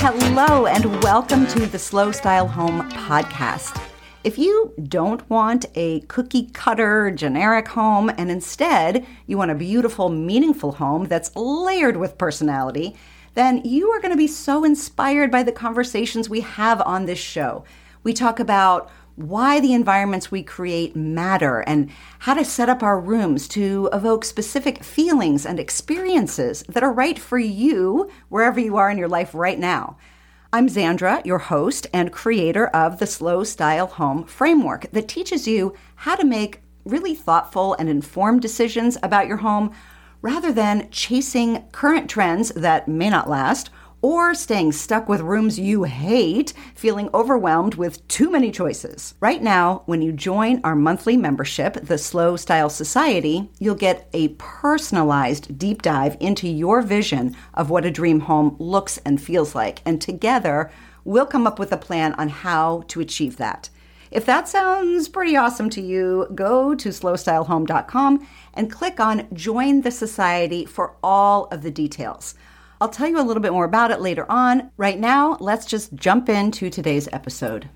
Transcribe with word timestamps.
Hello, 0.00 0.66
and 0.66 1.02
welcome 1.02 1.46
to 1.48 1.66
the 1.66 1.78
Slow 1.78 2.12
Style 2.12 2.46
Home 2.46 2.88
podcast. 2.90 3.84
If 4.24 4.38
you 4.38 4.72
don't 4.84 5.28
want 5.28 5.66
a 5.74 6.00
cookie 6.02 6.50
cutter 6.52 7.10
generic 7.10 7.66
home 7.68 8.10
and 8.16 8.30
instead 8.30 9.04
you 9.26 9.36
want 9.38 9.50
a 9.50 9.56
beautiful, 9.56 10.08
meaningful 10.08 10.72
home 10.72 11.06
that's 11.06 11.34
layered 11.34 11.96
with 11.96 12.18
personality, 12.18 12.96
then 13.34 13.62
you 13.64 13.90
are 13.90 14.00
going 14.00 14.12
to 14.12 14.16
be 14.16 14.26
so 14.26 14.64
inspired 14.64 15.30
by 15.30 15.42
the 15.42 15.52
conversations 15.52 16.28
we 16.28 16.42
have 16.42 16.80
on 16.82 17.06
this 17.06 17.18
show. 17.18 17.64
We 18.02 18.12
talk 18.12 18.38
about 18.38 18.90
why 19.18 19.58
the 19.58 19.72
environments 19.72 20.30
we 20.30 20.44
create 20.44 20.94
matter 20.94 21.58
and 21.66 21.90
how 22.20 22.34
to 22.34 22.44
set 22.44 22.68
up 22.68 22.84
our 22.84 23.00
rooms 23.00 23.48
to 23.48 23.88
evoke 23.92 24.24
specific 24.24 24.84
feelings 24.84 25.44
and 25.44 25.58
experiences 25.58 26.62
that 26.68 26.84
are 26.84 26.92
right 26.92 27.18
for 27.18 27.36
you 27.36 28.08
wherever 28.28 28.60
you 28.60 28.76
are 28.76 28.88
in 28.88 28.96
your 28.96 29.08
life 29.08 29.34
right 29.34 29.58
now. 29.58 29.96
I'm 30.52 30.68
Xandra, 30.68 31.26
your 31.26 31.38
host 31.38 31.88
and 31.92 32.12
creator 32.12 32.68
of 32.68 33.00
the 33.00 33.08
Slow 33.08 33.42
Style 33.42 33.88
Home 33.88 34.22
Framework 34.22 34.88
that 34.92 35.08
teaches 35.08 35.48
you 35.48 35.74
how 35.96 36.14
to 36.14 36.24
make 36.24 36.62
really 36.84 37.16
thoughtful 37.16 37.74
and 37.74 37.88
informed 37.88 38.40
decisions 38.40 38.96
about 39.02 39.26
your 39.26 39.38
home 39.38 39.72
rather 40.22 40.52
than 40.52 40.88
chasing 40.92 41.64
current 41.72 42.08
trends 42.08 42.50
that 42.50 42.86
may 42.86 43.10
not 43.10 43.28
last 43.28 43.70
or 44.00 44.34
staying 44.34 44.72
stuck 44.72 45.08
with 45.08 45.20
rooms 45.20 45.58
you 45.58 45.84
hate, 45.84 46.52
feeling 46.74 47.10
overwhelmed 47.12 47.74
with 47.74 48.06
too 48.08 48.30
many 48.30 48.50
choices. 48.50 49.14
Right 49.20 49.42
now, 49.42 49.82
when 49.86 50.02
you 50.02 50.12
join 50.12 50.60
our 50.64 50.76
monthly 50.76 51.16
membership, 51.16 51.74
the 51.74 51.98
Slow 51.98 52.36
Style 52.36 52.70
Society, 52.70 53.50
you'll 53.58 53.74
get 53.74 54.08
a 54.12 54.28
personalized 54.38 55.58
deep 55.58 55.82
dive 55.82 56.16
into 56.20 56.48
your 56.48 56.82
vision 56.82 57.36
of 57.54 57.70
what 57.70 57.84
a 57.84 57.90
dream 57.90 58.20
home 58.20 58.56
looks 58.58 58.98
and 58.98 59.20
feels 59.20 59.54
like. 59.54 59.80
And 59.84 60.00
together, 60.00 60.70
we'll 61.04 61.26
come 61.26 61.46
up 61.46 61.58
with 61.58 61.72
a 61.72 61.76
plan 61.76 62.14
on 62.14 62.28
how 62.28 62.84
to 62.88 63.00
achieve 63.00 63.36
that. 63.38 63.70
If 64.10 64.24
that 64.24 64.48
sounds 64.48 65.08
pretty 65.08 65.36
awesome 65.36 65.68
to 65.70 65.82
you, 65.82 66.28
go 66.34 66.74
to 66.74 66.88
slowstylehome.com 66.88 68.26
and 68.54 68.72
click 68.72 69.00
on 69.00 69.28
Join 69.34 69.82
the 69.82 69.90
Society 69.90 70.64
for 70.64 70.94
all 71.02 71.46
of 71.46 71.62
the 71.62 71.70
details. 71.70 72.34
I'll 72.80 72.88
tell 72.88 73.08
you 73.08 73.20
a 73.20 73.22
little 73.22 73.42
bit 73.42 73.52
more 73.52 73.64
about 73.64 73.90
it 73.90 74.00
later 74.00 74.24
on. 74.30 74.70
Right 74.76 74.98
now, 74.98 75.36
let's 75.40 75.66
just 75.66 75.94
jump 75.94 76.28
into 76.28 76.70
today's 76.70 77.08
episode. 77.12 77.68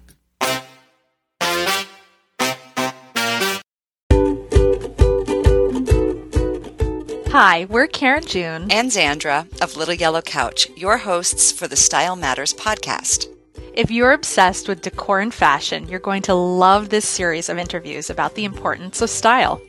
Hi, 7.31 7.67
we're 7.71 7.87
Karen 7.87 8.25
June 8.25 8.71
and 8.71 8.91
Xandra 8.91 9.49
of 9.63 9.77
Little 9.77 9.95
Yellow 9.95 10.21
Couch, 10.21 10.69
your 10.77 10.99
hosts 10.99 11.51
for 11.51 11.67
the 11.67 11.77
Style 11.77 12.15
Matters 12.15 12.53
podcast. 12.53 13.27
If 13.75 13.91
you're 13.91 14.13
obsessed 14.13 14.69
with 14.69 14.83
decor 14.83 15.21
and 15.21 15.33
fashion, 15.33 15.89
you're 15.89 15.99
going 15.99 16.23
to 16.23 16.35
love 16.35 16.91
this 16.91 17.09
series 17.09 17.49
of 17.49 17.57
interviews 17.57 18.11
about 18.11 18.35
the 18.35 18.45
importance 18.45 19.01
of 19.01 19.09
style. 19.09 19.63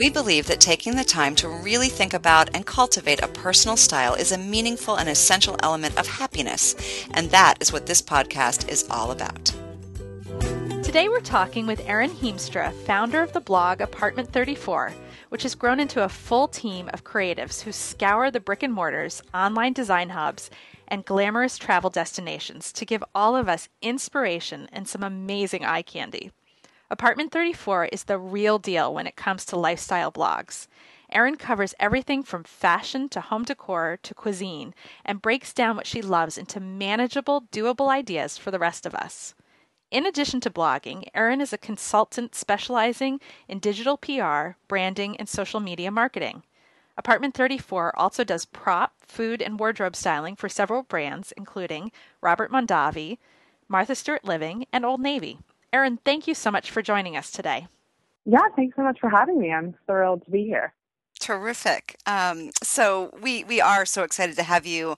We 0.00 0.08
believe 0.08 0.46
that 0.46 0.62
taking 0.62 0.96
the 0.96 1.04
time 1.04 1.34
to 1.34 1.48
really 1.50 1.90
think 1.90 2.14
about 2.14 2.48
and 2.54 2.64
cultivate 2.64 3.22
a 3.22 3.28
personal 3.28 3.76
style 3.76 4.14
is 4.14 4.32
a 4.32 4.38
meaningful 4.38 4.96
and 4.96 5.10
essential 5.10 5.58
element 5.62 5.98
of 5.98 6.06
happiness, 6.06 6.74
and 7.10 7.30
that 7.32 7.58
is 7.60 7.70
what 7.70 7.84
this 7.84 8.00
podcast 8.00 8.66
is 8.70 8.88
all 8.88 9.10
about. 9.10 9.52
Today 10.82 11.10
we're 11.10 11.20
talking 11.20 11.66
with 11.66 11.86
Erin 11.86 12.12
Hiemstra, 12.12 12.72
founder 12.86 13.22
of 13.22 13.34
the 13.34 13.42
blog 13.42 13.82
Apartment 13.82 14.32
34, 14.32 14.94
which 15.28 15.42
has 15.42 15.54
grown 15.54 15.78
into 15.78 16.02
a 16.02 16.08
full 16.08 16.48
team 16.48 16.88
of 16.94 17.04
creatives 17.04 17.60
who 17.60 17.70
scour 17.70 18.30
the 18.30 18.40
brick 18.40 18.62
and 18.62 18.72
mortars, 18.72 19.22
online 19.34 19.74
design 19.74 20.08
hubs, 20.08 20.48
and 20.88 21.04
glamorous 21.04 21.58
travel 21.58 21.90
destinations 21.90 22.72
to 22.72 22.86
give 22.86 23.04
all 23.14 23.36
of 23.36 23.50
us 23.50 23.68
inspiration 23.82 24.66
and 24.72 24.88
some 24.88 25.02
amazing 25.02 25.62
eye 25.62 25.82
candy. 25.82 26.32
Apartment 26.92 27.30
34 27.30 27.84
is 27.86 28.04
the 28.04 28.18
real 28.18 28.58
deal 28.58 28.92
when 28.92 29.06
it 29.06 29.14
comes 29.14 29.44
to 29.44 29.56
lifestyle 29.56 30.10
blogs. 30.10 30.66
Erin 31.10 31.36
covers 31.36 31.72
everything 31.78 32.24
from 32.24 32.42
fashion 32.42 33.08
to 33.10 33.20
home 33.20 33.44
decor 33.44 34.00
to 34.02 34.12
cuisine 34.12 34.74
and 35.04 35.22
breaks 35.22 35.52
down 35.52 35.76
what 35.76 35.86
she 35.86 36.02
loves 36.02 36.36
into 36.36 36.58
manageable, 36.58 37.42
doable 37.52 37.88
ideas 37.88 38.36
for 38.36 38.50
the 38.50 38.58
rest 38.58 38.86
of 38.86 38.94
us. 38.96 39.36
In 39.92 40.04
addition 40.04 40.40
to 40.40 40.50
blogging, 40.50 41.04
Erin 41.14 41.40
is 41.40 41.52
a 41.52 41.58
consultant 41.58 42.34
specializing 42.34 43.20
in 43.46 43.60
digital 43.60 43.96
PR, 43.96 44.56
branding, 44.66 45.16
and 45.16 45.28
social 45.28 45.60
media 45.60 45.92
marketing. 45.92 46.42
Apartment 46.96 47.34
34 47.34 47.96
also 47.96 48.24
does 48.24 48.44
prop, 48.44 48.94
food, 49.06 49.40
and 49.40 49.60
wardrobe 49.60 49.94
styling 49.94 50.34
for 50.34 50.48
several 50.48 50.82
brands, 50.82 51.32
including 51.36 51.92
Robert 52.20 52.50
Mondavi, 52.50 53.18
Martha 53.68 53.94
Stewart 53.94 54.24
Living, 54.24 54.66
and 54.72 54.84
Old 54.84 55.00
Navy. 55.00 55.38
Erin, 55.72 55.98
thank 56.04 56.26
you 56.26 56.34
so 56.34 56.50
much 56.50 56.70
for 56.70 56.82
joining 56.82 57.16
us 57.16 57.30
today. 57.30 57.68
Yeah, 58.24 58.48
thanks 58.56 58.76
so 58.76 58.82
much 58.82 58.98
for 59.00 59.08
having 59.08 59.40
me. 59.40 59.52
I'm 59.52 59.74
thrilled 59.86 60.24
to 60.24 60.30
be 60.30 60.44
here. 60.44 60.74
Terrific. 61.18 61.96
Um, 62.06 62.50
so 62.62 63.10
we 63.20 63.44
we 63.44 63.60
are 63.60 63.84
so 63.84 64.02
excited 64.02 64.36
to 64.36 64.42
have 64.42 64.66
you 64.66 64.96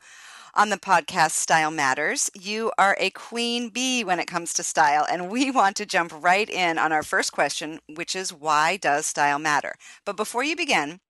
on 0.55 0.69
the 0.69 0.77
podcast 0.77 1.33
Style 1.33 1.71
Matters. 1.71 2.31
You 2.39 2.71
are 2.79 2.97
a 3.01 3.11
queen 3.11 3.71
bee 3.71 4.05
when 4.05 4.21
it 4.21 4.27
comes 4.27 4.53
to 4.55 4.63
style, 4.63 5.07
and 5.11 5.31
we 5.31 5.51
want 5.51 5.77
to 5.77 5.87
jump 5.87 6.13
right 6.23 6.49
in 6.49 6.79
on 6.79 6.93
our 6.93 7.03
first 7.03 7.33
question, 7.33 7.81
which 7.95 8.15
is 8.15 8.33
why 8.33 8.77
does 8.77 9.07
style 9.07 9.39
matter? 9.39 9.75
But 10.05 10.17
before 10.17 10.45
you 10.45 10.57
begin, 10.57 11.01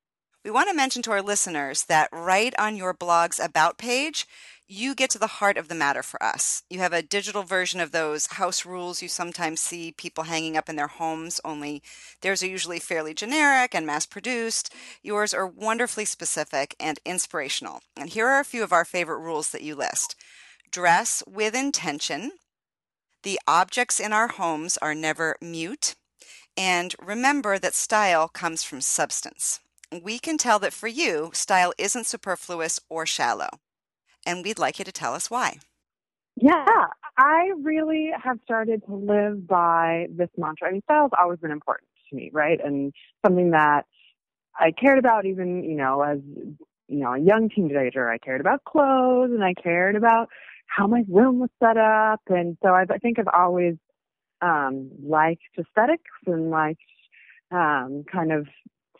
we 0.45 0.51
want 0.51 0.69
to 0.69 0.75
mention 0.75 1.03
to 1.03 1.13
our 1.13 1.23
listeners 1.23 1.85
that 1.85 2.09
right 2.13 2.55
on 2.59 2.77
your 2.77 2.93
blog's 2.93 3.39
About 3.39 3.79
page, 3.79 4.27
you 4.73 4.95
get 4.95 5.11
to 5.11 5.19
the 5.19 5.27
heart 5.27 5.59
of 5.59 5.69
the 5.69 5.75
matter 5.75 6.03
for 6.03 6.23
us. 6.23 6.63
You 6.71 6.79
have 6.79 6.95
a 6.95 7.03
digital 7.03 7.43
version 7.43 7.79
of 7.79 7.93
those 7.93 8.27
house 8.27 8.65
rules 8.65 9.03
you 9.03 9.09
sometimes 9.09 9.61
see 9.61 9.93
people 9.93 10.25
hanging 10.25 10.57
up 10.57 10.69
in 10.69 10.77
their 10.77 10.89
homes, 10.89 11.43
only 11.45 11.83
theirs 12.23 12.43
are 12.43 12.49
usually 12.49 12.79
fairly 12.79 13.13
generic 13.13 13.75
and 13.75 13.87
mass 13.87 14.07
produced. 14.07 14.73
Yours 15.03 15.35
are 15.35 15.47
wonderfully 15.47 16.07
specific 16.07 16.75
and 16.81 16.99
inspirational. 17.05 17.83
And 17.99 18.09
here 18.09 18.27
are 18.27 18.41
a 18.41 18.45
few 18.45 18.65
of 18.65 18.73
our 18.73 18.87
favorite 18.87 19.19
rules 19.19 19.51
that 19.51 19.63
you 19.63 19.75
list 19.75 20.17
dress 20.71 21.23
with 21.27 21.55
intention. 21.55 22.33
The 23.25 23.39
objects 23.47 24.01
in 24.01 24.15
our 24.15 24.29
homes 24.29 24.79
are 24.79 24.95
never 24.95 25.37
mute. 25.43 25.97
And 26.57 26.95
remember 26.99 27.59
that 27.59 27.75
style 27.75 28.27
comes 28.27 28.63
from 28.63 28.81
substance. 28.81 29.61
We 30.03 30.19
can 30.19 30.39
tell 30.39 30.59
that 30.61 30.73
for 30.73 30.89
you, 30.89 31.31
style 31.35 31.75
isn't 31.77 32.07
superfluous 32.07 32.81
or 32.89 33.05
shallow 33.05 33.51
and 34.27 34.45
we'd 34.45 34.59
like 34.59 34.79
you 34.79 34.85
to 34.85 34.93
tell 34.93 35.15
us 35.15 35.31
why. 35.31 35.59
Yeah, 36.37 36.87
I 37.19 37.53
really 37.63 38.11
have 38.23 38.39
started 38.43 38.83
to 38.87 38.95
live 38.95 39.47
by 39.47 40.07
this 40.11 40.31
mantra. 40.37 40.69
I 40.69 40.73
mean, 40.73 40.83
style's 40.85 41.11
always 41.19 41.39
been 41.39 41.51
important 41.51 41.89
to 42.11 42.17
me, 42.17 42.31
right? 42.33 42.59
And 42.65 42.93
something 43.25 43.51
that 43.51 43.83
I 44.59 44.73
cared 44.73 44.99
about 44.99 45.27
even, 45.27 45.63
you 45.65 45.77
know, 45.77 46.03
as, 46.03 46.19
you 46.89 46.99
know, 47.01 47.13
a 47.13 47.19
young 47.19 47.51
teenager. 47.55 48.11
I 48.11 48.19
cared 48.19 48.41
about 48.41 48.65
clothes 48.65 49.31
and 49.33 49.45
I 49.45 49.55
cared 49.55 49.97
about 49.97 50.29
how 50.67 50.87
my 50.87 51.05
room 51.09 51.39
was 51.39 51.51
set 51.63 51.77
up. 51.77 52.21
And 52.29 52.57
so 52.63 52.71
I've, 52.71 52.91
I 52.91 52.99
think 52.99 53.19
I've 53.19 53.33
always 53.33 53.75
um, 54.41 54.91
liked 55.03 55.43
aesthetics 55.59 56.11
and 56.27 56.51
liked 56.51 56.81
um, 57.51 58.05
kind 58.11 58.33
of 58.33 58.47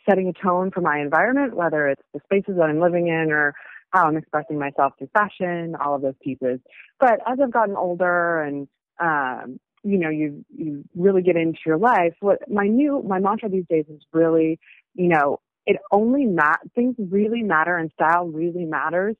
setting 0.07 0.27
a 0.27 0.33
tone 0.33 0.69
for 0.71 0.81
my 0.81 0.99
environment, 0.99 1.55
whether 1.55 1.87
it's 1.87 2.01
the 2.13 2.19
spaces 2.25 2.55
that 2.57 2.69
I'm 2.69 2.79
living 2.79 3.07
in 3.07 3.31
or 3.31 3.53
how 3.93 4.07
I'm 4.07 4.17
expressing 4.17 4.59
myself 4.59 4.93
through 4.97 5.09
fashion, 5.13 5.75
all 5.75 5.95
of 5.95 6.01
those 6.01 6.15
pieces. 6.21 6.59
But 6.99 7.19
as 7.27 7.39
I've 7.41 7.53
gotten 7.53 7.75
older 7.75 8.41
and 8.41 8.67
um, 8.99 9.59
you 9.83 9.97
know, 9.97 10.09
you 10.09 10.43
you 10.55 10.83
really 10.95 11.21
get 11.21 11.35
into 11.35 11.59
your 11.65 11.77
life. 11.77 12.13
What 12.21 12.49
my 12.49 12.67
new 12.67 13.03
my 13.07 13.19
mantra 13.19 13.49
these 13.49 13.65
days 13.69 13.85
is 13.89 14.01
really, 14.13 14.59
you 14.95 15.09
know, 15.09 15.39
it 15.65 15.77
only 15.91 16.25
mat 16.25 16.59
things 16.73 16.95
really 16.97 17.41
matter 17.41 17.77
and 17.77 17.91
style 17.91 18.27
really 18.27 18.65
matters 18.65 19.15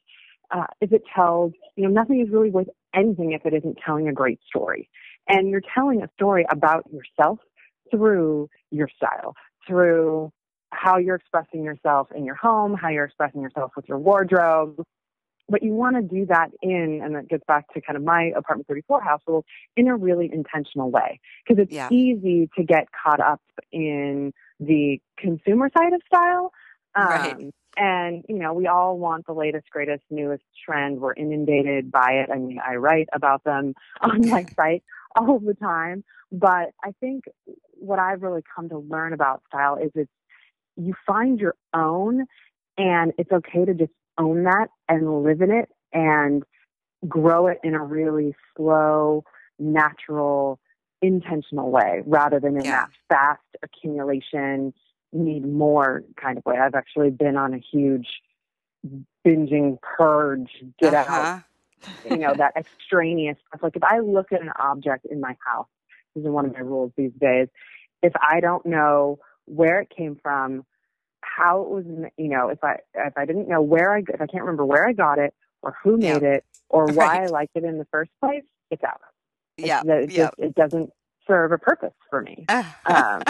uh, 0.52 0.68
if 0.82 0.92
it 0.92 1.04
tells. 1.14 1.54
You 1.76 1.84
know, 1.84 1.90
nothing 1.90 2.22
is 2.22 2.32
really 2.32 2.50
worth 2.50 2.68
anything 2.96 3.34
if 3.34 3.46
it 3.46 3.54
isn't 3.54 3.78
telling 3.86 4.08
a 4.08 4.14
great 4.14 4.40
story. 4.48 4.90
And 5.28 5.50
you're 5.50 5.62
telling 5.74 6.02
a 6.02 6.10
story 6.16 6.46
about 6.50 6.86
yourself 6.92 7.40
through 7.92 8.50
your 8.72 8.88
style, 8.96 9.36
through 9.68 10.32
how 10.74 10.98
you're 10.98 11.16
expressing 11.16 11.64
yourself 11.64 12.08
in 12.16 12.26
your 12.26 12.36
home, 12.36 12.74
how 12.74 12.90
you're 12.90 13.06
expressing 13.06 13.42
yourself 13.42 13.72
with 13.76 13.88
your 13.88 14.00
wardrobe. 14.00 14.84
But 15.50 15.62
you 15.62 15.74
want 15.74 15.98
to 15.98 16.02
do 16.02 16.26
that 16.28 16.52
in, 16.62 17.02
and 17.04 17.16
that 17.16 17.28
gets 17.28 17.44
back 17.46 17.72
to 17.74 17.82
kind 17.82 17.98
of 17.98 18.04
my 18.04 18.32
apartment 18.36 18.68
34 18.68 19.02
household, 19.02 19.46
in 19.76 19.88
a 19.88 19.96
really 19.96 20.30
intentional 20.32 20.90
way. 20.90 21.20
Because 21.46 21.62
it's 21.62 21.74
yeah. 21.74 21.90
easy 21.92 22.50
to 22.58 22.64
get 22.64 22.88
caught 22.92 23.20
up 23.20 23.42
in 23.72 24.32
the 24.60 25.00
consumer 25.18 25.70
side 25.78 25.94
of 25.94 26.02
style. 26.08 26.52
Um, 26.96 27.08
right. 27.08 27.54
And, 27.76 28.24
you 28.30 28.38
know, 28.38 28.54
we 28.54 28.68
all 28.68 28.98
want 28.98 29.26
the 29.26 29.34
latest, 29.34 29.70
greatest, 29.70 30.04
newest 30.10 30.44
trend. 30.64 31.02
We're 31.02 31.14
inundated 31.14 31.92
by 31.92 32.24
it. 32.24 32.30
I 32.32 32.38
mean, 32.38 32.60
I 32.66 32.76
write 32.76 33.10
about 33.14 33.44
them 33.44 33.74
on 34.02 34.30
my 34.30 34.46
site 34.56 34.84
all 35.16 35.40
the 35.40 35.56
time. 35.56 36.04
But 36.32 36.72
I 36.84 36.94
think 37.00 37.26
what 37.74 38.00
I've 38.00 38.24
really 38.24 38.44
come 38.56 38.70
to 38.70 38.78
learn 38.78 39.14
about 39.14 39.44
style 39.48 39.78
is 39.78 39.92
it's 39.94 40.12
you 40.78 40.94
find 41.06 41.40
your 41.40 41.56
own 41.74 42.26
And 42.78 43.14
it's 43.18 43.32
okay 43.32 43.66
to 43.66 43.74
just 43.74 43.92
own 44.18 44.44
that 44.44 44.68
and 44.90 45.24
live 45.24 45.42
in 45.42 45.52
it 45.52 45.70
and 45.92 46.44
grow 47.08 47.48
it 47.48 47.60
in 47.64 47.74
a 47.76 47.84
really 47.84 48.36
slow, 48.56 49.24
natural, 49.60 50.60
intentional 51.02 51.72
way 51.72 52.02
rather 52.06 52.40
than 52.40 52.58
in 52.58 52.64
Yeah. 52.66 52.72
that 52.72 52.90
fast 53.10 53.42
accumulation, 53.64 54.74
need 55.12 55.46
more 55.46 56.04
kind 56.22 56.38
of 56.38 56.46
way. 56.46 56.58
I've 56.58 56.76
actually 56.76 57.12
been 57.12 57.38
on 57.38 57.54
a 57.54 57.60
huge 57.60 58.08
binging 59.26 59.78
purge, 59.82 60.50
get 60.80 60.94
out 60.94 61.08
Uh-huh. 61.10 61.40
you 62.04 62.18
know, 62.18 62.34
that 62.38 62.54
extraneous 62.58 63.38
stuff. 63.48 63.62
Like 63.64 63.76
if 63.76 63.84
I 63.84 64.00
look 64.00 64.32
at 64.32 64.42
an 64.42 64.52
object 64.60 65.06
in 65.10 65.20
my 65.20 65.36
house, 65.46 65.68
this 66.16 66.24
is 66.24 66.30
one 66.30 66.46
of 66.46 66.54
my 66.54 66.60
rules 66.60 66.92
these 66.98 67.14
days. 67.20 67.48
If 68.02 68.14
I 68.22 68.40
don't 68.40 68.66
know 68.66 69.20
where 69.46 69.82
it 69.82 69.90
came 69.96 70.18
from, 70.22 70.66
how 71.22 71.62
it 71.62 71.70
was, 71.70 71.86
you 72.18 72.30
know, 72.30 72.50
if 72.50 72.64
I 72.64 72.78
if 72.94 73.18
I 73.18 73.26
didn't 73.26 73.48
know 73.48 73.62
where 73.62 73.94
I 73.94 74.00
if 74.00 74.22
I 74.22 74.28
can't 74.28 74.44
remember 74.44 74.66
where 74.66 74.88
I 74.88 74.94
got 74.94 75.20
it 75.20 75.34
or 75.62 75.76
who 75.84 75.98
Yeah. 75.98 76.20
made 76.20 76.24
it 76.24 76.46
or 76.70 76.88
why 76.90 77.24
I 77.24 77.28
Right. 77.28 77.32
liked 77.32 77.56
it 77.56 77.64
in 77.64 77.78
the 77.78 77.88
first 77.92 78.12
place, 78.20 78.44
it's 78.72 78.84
out. 78.84 79.02
It's, 79.58 79.68
Yeah. 79.68 79.82
it, 79.86 80.10
Yeah. 80.10 80.26
just, 80.28 80.34
it 80.40 80.56
doesn't 80.56 80.90
serve 81.28 81.52
a 81.52 81.58
purpose 81.58 81.94
for 82.10 82.22
me. 82.22 82.46
Um, 82.86 83.24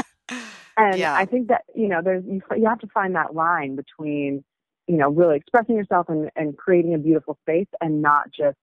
and 0.78 1.00
Yeah. 1.00 1.14
I 1.16 1.26
think 1.26 1.50
that 1.50 1.64
you 1.76 1.88
know, 1.88 2.02
there's 2.04 2.24
you, 2.26 2.42
you 2.58 2.66
have 2.66 2.80
to 2.80 2.88
find 2.88 3.16
that 3.16 3.36
line 3.36 3.76
between 3.76 4.44
you 4.88 4.98
know 4.98 5.10
really 5.10 5.38
expressing 5.38 5.76
yourself 5.76 6.10
and, 6.10 6.32
and 6.36 6.58
creating 6.58 6.94
a 6.96 6.98
beautiful 6.98 7.38
space, 7.42 7.68
and 7.82 8.02
not 8.02 8.32
just 8.32 8.58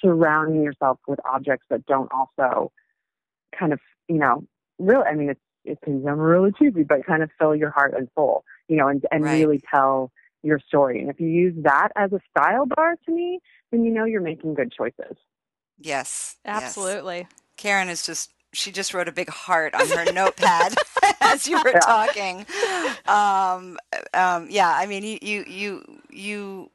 surrounding 0.00 0.62
yourself 0.62 0.98
with 1.08 1.18
objects 1.24 1.66
that 1.70 1.86
don't 1.86 2.10
also 2.12 2.70
kind 3.58 3.72
of 3.72 3.80
you 4.08 4.18
know 4.18 4.44
really. 4.78 5.04
I 5.04 5.14
mean, 5.14 5.30
it's 5.30 5.40
it 5.66 5.78
can 5.82 6.02
sound 6.04 6.22
really 6.22 6.52
cheesy, 6.58 6.82
but 6.84 7.04
kind 7.06 7.22
of 7.22 7.30
fill 7.38 7.54
your 7.56 7.70
heart 7.70 7.94
and 7.96 8.08
soul, 8.14 8.44
you 8.68 8.76
know, 8.76 8.88
and 8.88 9.04
and 9.10 9.24
Right. 9.24 9.40
really 9.40 9.60
tell 9.72 10.10
your 10.42 10.60
story. 10.60 11.00
And 11.00 11.10
if 11.10 11.20
you 11.20 11.28
use 11.28 11.54
that 11.62 11.88
as 11.96 12.12
a 12.12 12.20
style 12.30 12.66
bar 12.66 12.96
to 13.06 13.12
me, 13.12 13.40
then 13.72 13.84
you 13.84 13.90
know 13.92 14.04
you're 14.04 14.20
making 14.20 14.54
good 14.54 14.72
choices. 14.72 15.16
yes. 15.78 16.36
yes. 16.44 16.62
Absolutely. 16.62 17.26
Karen 17.56 17.88
is 17.88 18.04
just 18.06 18.30
she 18.52 18.72
just 18.72 18.94
wrote 18.94 19.08
a 19.08 19.12
big 19.12 19.28
heart 19.28 19.74
on 19.74 19.88
her 19.88 20.10
notepad 20.12 20.74
as 21.20 21.46
you 21.46 21.60
were 21.62 21.72
Yeah. 21.72 21.80
talking. 21.80 22.46
Um, 23.06 23.78
um, 24.14 24.48
yeah, 24.50 24.72
I 24.74 24.86
mean, 24.86 25.02
you 25.04 25.18
you 25.20 25.44
you 25.46 26.00
you 26.10 26.70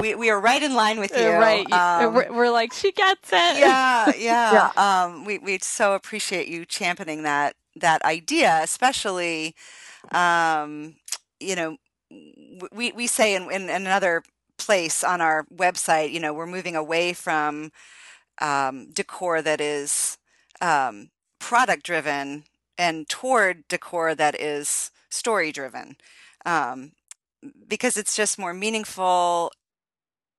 we 0.00 0.14
we 0.14 0.30
are 0.30 0.40
right 0.40 0.62
in 0.62 0.74
line 0.74 0.98
with 1.00 1.16
you. 1.16 1.26
Uh, 1.26 1.38
right. 1.38 1.72
Um, 1.72 2.14
we're, 2.14 2.32
we're 2.32 2.50
like, 2.50 2.72
she 2.72 2.92
gets 2.92 3.32
it. 3.32 3.58
yeah, 3.58 4.12
yeah. 4.16 4.70
Um, 4.76 5.24
we 5.24 5.38
we 5.38 5.58
so 5.58 5.94
appreciate 5.94 6.48
you 6.48 6.64
championing 6.64 7.22
that 7.22 7.54
that 7.76 8.02
idea, 8.04 8.60
especially, 8.62 9.54
um, 10.12 10.96
you 11.40 11.56
know, 11.56 11.76
we 12.72 12.92
we 12.92 13.06
say 13.06 13.34
in, 13.34 13.50
in 13.50 13.70
another 13.70 14.22
place 14.58 15.02
on 15.02 15.20
our 15.20 15.44
website, 15.54 16.12
you 16.12 16.20
know, 16.20 16.32
we're 16.32 16.46
moving 16.46 16.76
away 16.76 17.12
from 17.12 17.72
um, 18.40 18.90
decor 18.90 19.42
that 19.42 19.60
is 19.60 20.18
um, 20.60 21.10
product 21.38 21.84
driven 21.84 22.44
and 22.78 23.08
toward 23.08 23.66
decor 23.68 24.14
that 24.14 24.40
is 24.40 24.90
story 25.10 25.52
driven, 25.52 25.96
um, 26.46 26.92
because 27.68 27.96
it's 27.96 28.16
just 28.16 28.38
more 28.38 28.54
meaningful 28.54 29.52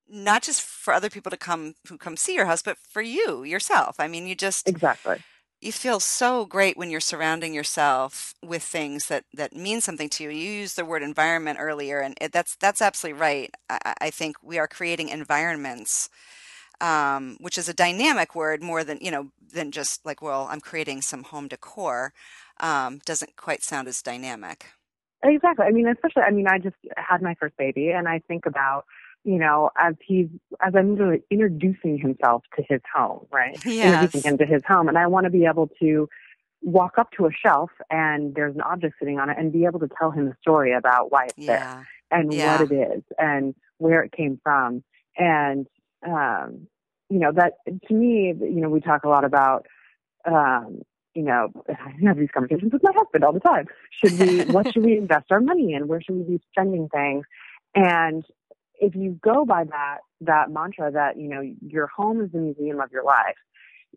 not 0.07 0.43
just 0.43 0.61
for 0.61 0.93
other 0.93 1.09
people 1.09 1.29
to 1.31 1.37
come 1.37 1.75
who 1.87 1.97
come 1.97 2.17
see 2.17 2.35
your 2.35 2.45
house, 2.45 2.61
but 2.61 2.77
for 2.77 3.01
you 3.01 3.43
yourself. 3.43 3.95
I 3.99 4.07
mean, 4.07 4.27
you 4.27 4.35
just 4.35 4.67
Exactly. 4.67 5.23
you 5.61 5.71
feel 5.71 5.99
so 5.99 6.45
great 6.45 6.77
when 6.77 6.89
you're 6.89 6.99
surrounding 6.99 7.53
yourself 7.53 8.33
with 8.43 8.63
things 8.63 9.07
that 9.07 9.25
that 9.33 9.55
mean 9.55 9.81
something 9.81 10.09
to 10.09 10.23
you. 10.23 10.29
You 10.29 10.51
used 10.51 10.75
the 10.75 10.85
word 10.85 11.03
environment 11.03 11.57
earlier, 11.59 11.99
and 12.01 12.17
it, 12.21 12.31
that's 12.31 12.55
that's 12.57 12.81
absolutely 12.81 13.19
right. 13.21 13.51
I, 13.69 13.79
I 13.85 13.93
I 14.01 14.09
think 14.11 14.37
we 14.43 14.59
are 14.59 14.67
creating 14.67 15.09
environments, 15.09 16.09
um, 16.81 17.37
which 17.39 17.57
is 17.57 17.69
a 17.69 17.73
dynamic 17.73 18.35
word 18.35 18.63
more 18.63 18.83
than 18.83 18.99
you 19.01 19.11
know 19.11 19.31
than 19.53 19.71
just 19.71 20.05
like 20.05 20.21
well, 20.21 20.47
I'm 20.51 20.61
creating 20.61 21.01
some 21.01 21.23
home 21.23 21.47
decor. 21.47 22.13
Um, 22.59 22.99
doesn't 23.05 23.35
quite 23.37 23.63
sound 23.63 23.87
as 23.87 24.01
dynamic. 24.01 24.67
Exactly. 25.23 25.65
I 25.65 25.71
mean, 25.71 25.87
especially, 25.87 26.23
I 26.23 26.31
mean, 26.31 26.47
I 26.47 26.59
just 26.59 26.75
had 26.97 27.21
my 27.21 27.35
first 27.39 27.55
baby, 27.57 27.89
and 27.89 28.07
I 28.07 28.19
think 28.27 28.45
about, 28.45 28.85
you 29.23 29.37
know, 29.37 29.69
as 29.79 29.95
he's, 30.05 30.27
as 30.61 30.73
I'm 30.75 30.95
really 30.95 31.23
introducing 31.31 31.97
himself 31.97 32.43
to 32.57 32.63
his 32.67 32.81
home, 32.93 33.25
right? 33.31 33.57
Yes. 33.65 33.85
Introducing 33.85 34.21
him 34.29 34.37
to 34.39 34.45
his 34.45 34.61
home. 34.67 34.89
And 34.89 34.97
I 34.97 35.07
want 35.07 35.23
to 35.25 35.29
be 35.29 35.45
able 35.45 35.69
to 35.81 36.09
walk 36.61 36.97
up 36.97 37.11
to 37.17 37.25
a 37.25 37.29
shelf 37.31 37.71
and 37.89 38.35
there's 38.35 38.55
an 38.55 38.61
object 38.61 38.95
sitting 38.99 39.19
on 39.19 39.29
it 39.29 39.37
and 39.37 39.51
be 39.51 39.65
able 39.65 39.79
to 39.79 39.89
tell 39.97 40.11
him 40.11 40.27
a 40.27 40.35
story 40.41 40.73
about 40.73 41.11
why 41.11 41.27
it's 41.27 41.39
there 41.47 41.87
and 42.11 42.37
Yeah. 42.37 42.57
what 42.57 42.61
it 42.61 42.71
is 42.73 43.03
and 43.17 43.55
where 43.77 44.03
it 44.03 44.11
came 44.11 44.39
from. 44.43 44.83
And, 45.17 45.67
um, 46.05 46.67
you 47.09 47.19
know, 47.19 47.31
that 47.33 47.53
to 47.87 47.93
me, 47.93 48.33
you 48.39 48.61
know, 48.61 48.69
we 48.69 48.81
talk 48.81 49.03
a 49.03 49.09
lot 49.09 49.23
about, 49.25 49.67
um, 50.25 50.81
you 51.15 51.23
know, 51.23 51.49
I 51.69 51.91
have 52.07 52.17
these 52.17 52.29
conversations 52.33 52.73
with 52.73 52.83
my 52.83 52.91
husband 52.95 53.23
all 53.23 53.33
the 53.33 53.39
time. 53.39 53.67
Should 54.03 54.17
we, 54.19 54.43
what 54.47 54.67
should 54.71 54.83
we 54.83 54.97
invest 54.97 55.31
our 55.31 55.41
money 55.41 55.73
in? 55.73 55.87
Where 55.87 56.01
should 56.01 56.15
we 56.15 56.23
be 56.23 56.41
spending 56.51 56.89
things? 56.89 57.25
And 57.75 58.25
if 58.79 58.95
you 58.95 59.19
go 59.23 59.45
by 59.45 59.63
that, 59.65 59.99
that 60.21 60.51
mantra 60.51 60.91
that, 60.91 61.17
you 61.17 61.27
know, 61.27 61.41
your 61.61 61.87
home 61.87 62.21
is 62.21 62.31
the 62.31 62.39
museum 62.39 62.79
of 62.79 62.91
your 62.91 63.03
life, 63.03 63.35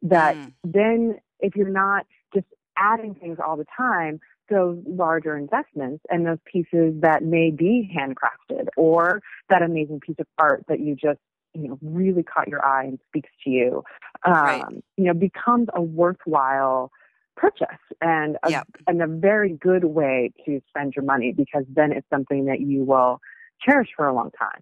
that 0.02 0.36
Mm. 0.36 0.52
then 0.64 1.16
if 1.40 1.56
you're 1.56 1.68
not 1.68 2.06
just 2.34 2.46
adding 2.76 3.14
things 3.14 3.38
all 3.44 3.56
the 3.56 3.66
time, 3.76 4.20
those 4.48 4.78
larger 4.86 5.36
investments 5.36 6.04
and 6.10 6.26
those 6.26 6.38
pieces 6.50 6.94
that 7.00 7.22
may 7.22 7.50
be 7.50 7.90
handcrafted 7.96 8.66
or 8.76 9.20
that 9.48 9.62
amazing 9.62 10.00
piece 10.00 10.16
of 10.18 10.26
art 10.38 10.64
that 10.68 10.80
you 10.80 10.94
just 10.94 11.18
you 11.54 11.68
know 11.68 11.78
really 11.82 12.22
caught 12.22 12.48
your 12.48 12.64
eye 12.64 12.84
and 12.84 13.00
speaks 13.08 13.30
to 13.42 13.50
you 13.50 13.82
um, 14.24 14.34
Right. 14.34 14.84
you 14.96 15.04
know 15.04 15.14
becomes 15.14 15.68
a 15.74 15.82
worthwhile 15.82 16.90
purchase 17.36 17.66
and 18.00 18.36
a, 18.42 18.50
Yep. 18.50 18.66
and 18.86 19.02
a 19.02 19.06
very 19.06 19.50
good 19.50 19.84
way 19.84 20.32
to 20.46 20.60
spend 20.68 20.94
your 20.96 21.04
money 21.04 21.32
because 21.32 21.64
then 21.68 21.92
it's 21.92 22.08
something 22.08 22.46
that 22.46 22.60
you 22.60 22.82
will 22.84 23.20
cherish 23.60 23.88
for 23.96 24.06
a 24.06 24.14
long 24.14 24.30
time 24.38 24.60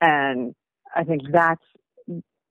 and 0.00 0.54
i 0.94 1.02
think 1.04 1.22
that's 1.32 1.62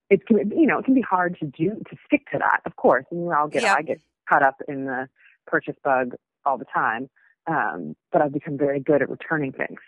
it 0.09 0.25
can 0.27 0.51
you 0.51 0.65
know 0.67 0.79
it 0.79 0.85
can 0.85 0.93
be 0.93 1.01
hard 1.01 1.37
to 1.39 1.45
do 1.45 1.69
to 1.89 1.95
stick 2.05 2.21
to 2.31 2.37
that 2.37 2.61
of 2.65 2.75
course 2.75 3.05
and 3.11 3.31
i'll 3.33 3.47
get 3.47 3.63
Yep. 3.63 3.75
i 3.77 3.81
get 3.81 3.99
caught 4.27 4.43
up 4.43 4.55
in 4.67 4.85
the 4.85 5.07
purchase 5.47 5.75
bug 5.83 6.15
all 6.45 6.57
the 6.57 6.65
time 6.73 7.09
um, 7.47 7.95
but 8.11 8.23
I've 8.23 8.33
become 8.33 8.57
very 8.57 8.79
good 8.79 9.03
at 9.03 9.09
returning 9.09 9.51
things. 9.51 9.79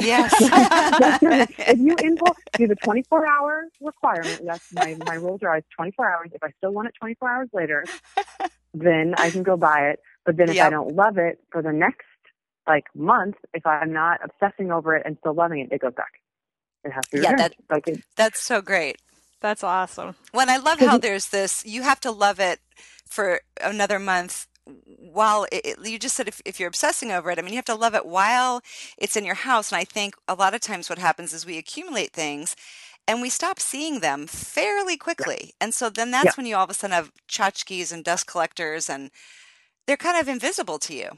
Yes. 0.00 0.34
If 1.58 1.78
you 1.78 1.94
impulse 2.02 2.38
do 2.56 2.66
the 2.66 2.76
24 2.76 3.26
hour 3.26 3.64
requirement, 3.82 4.40
that's 4.46 4.64
my, 4.72 4.94
my 5.04 5.12
rules 5.14 5.42
are 5.42 5.50
always 5.50 5.64
24 5.76 6.10
hours. 6.10 6.30
If 6.32 6.42
I 6.42 6.48
still 6.56 6.72
want 6.72 6.88
it 6.88 6.94
24 6.98 7.28
hours 7.28 7.48
later, 7.52 7.84
then 8.74 9.14
I 9.18 9.30
can 9.30 9.42
go 9.42 9.56
buy 9.56 9.90
it. 9.90 10.00
But 10.26 10.36
then 10.36 10.50
if 10.50 10.60
I 10.60 10.70
don't 10.70 10.94
love 10.94 11.18
it 11.18 11.40
for 11.50 11.62
the 11.62 11.72
next 11.72 12.06
like 12.66 12.84
month, 12.94 13.36
if 13.54 13.66
I'm 13.66 13.92
not 13.92 14.20
obsessing 14.22 14.70
over 14.72 14.94
it 14.96 15.02
and 15.06 15.16
still 15.20 15.34
loving 15.34 15.60
it, 15.60 15.72
it 15.72 15.80
goes 15.80 15.94
back. 15.94 16.12
It 16.84 16.92
has 16.92 17.04
to 17.12 17.18
be 17.18 17.22
Yeah, 17.24 17.32
that- 17.36 17.54
like 17.70 17.88
it, 17.88 18.00
That's 18.16 18.40
so 18.42 18.60
great. 18.62 18.98
That's 19.40 19.64
awesome. 19.64 20.16
When 20.32 20.50
I 20.50 20.56
love 20.58 20.80
how 20.80 20.98
there's 20.98 21.28
this, 21.28 21.64
you 21.64 21.82
have 21.82 22.00
to 22.00 22.10
love 22.10 22.40
it 22.40 22.60
for 23.06 23.40
another 23.62 23.98
month 23.98 24.46
while 24.84 25.44
it, 25.52 25.64
it- 25.64 25.88
you 25.88 25.98
just 25.98 26.16
said 26.16 26.28
if, 26.28 26.42
if 26.44 26.60
you're 26.60 26.68
obsessing 26.68 27.10
over 27.10 27.30
it, 27.30 27.38
I 27.38 27.42
mean, 27.42 27.52
you 27.52 27.58
have 27.58 27.64
to 27.66 27.74
love 27.74 27.94
it 27.94 28.06
while 28.06 28.62
it's 28.98 29.16
in 29.16 29.24
your 29.24 29.34
house. 29.36 29.72
And 29.72 29.78
I 29.80 29.84
think 29.84 30.16
a 30.28 30.34
lot 30.34 30.54
of 30.54 30.60
times 30.60 30.90
what 30.90 30.98
happens 30.98 31.32
is 31.32 31.46
we 31.46 31.58
accumulate 31.58 32.12
things 32.12 32.54
and 33.08 33.22
we 33.22 33.30
stop 33.30 33.60
seeing 33.60 34.00
them 34.00 34.28
fairly 34.28 34.98
quickly. 34.98 35.54
And 35.60 35.74
so 35.74 35.90
then 35.90 36.12
that's 36.12 36.24
Yeah. 36.24 36.34
when 36.38 36.46
you 36.46 36.56
all 36.56 36.64
of 36.64 36.70
a 36.70 36.74
sudden 36.74 36.94
have 36.94 37.12
tchotchkes 37.28 37.92
and 37.92 38.04
dust 38.04 38.28
collectors 38.28 38.90
and 38.90 39.10
they're 39.86 39.96
kind 39.98 40.18
of 40.18 40.28
invisible 40.28 40.78
to 40.80 40.94
you. 40.94 41.10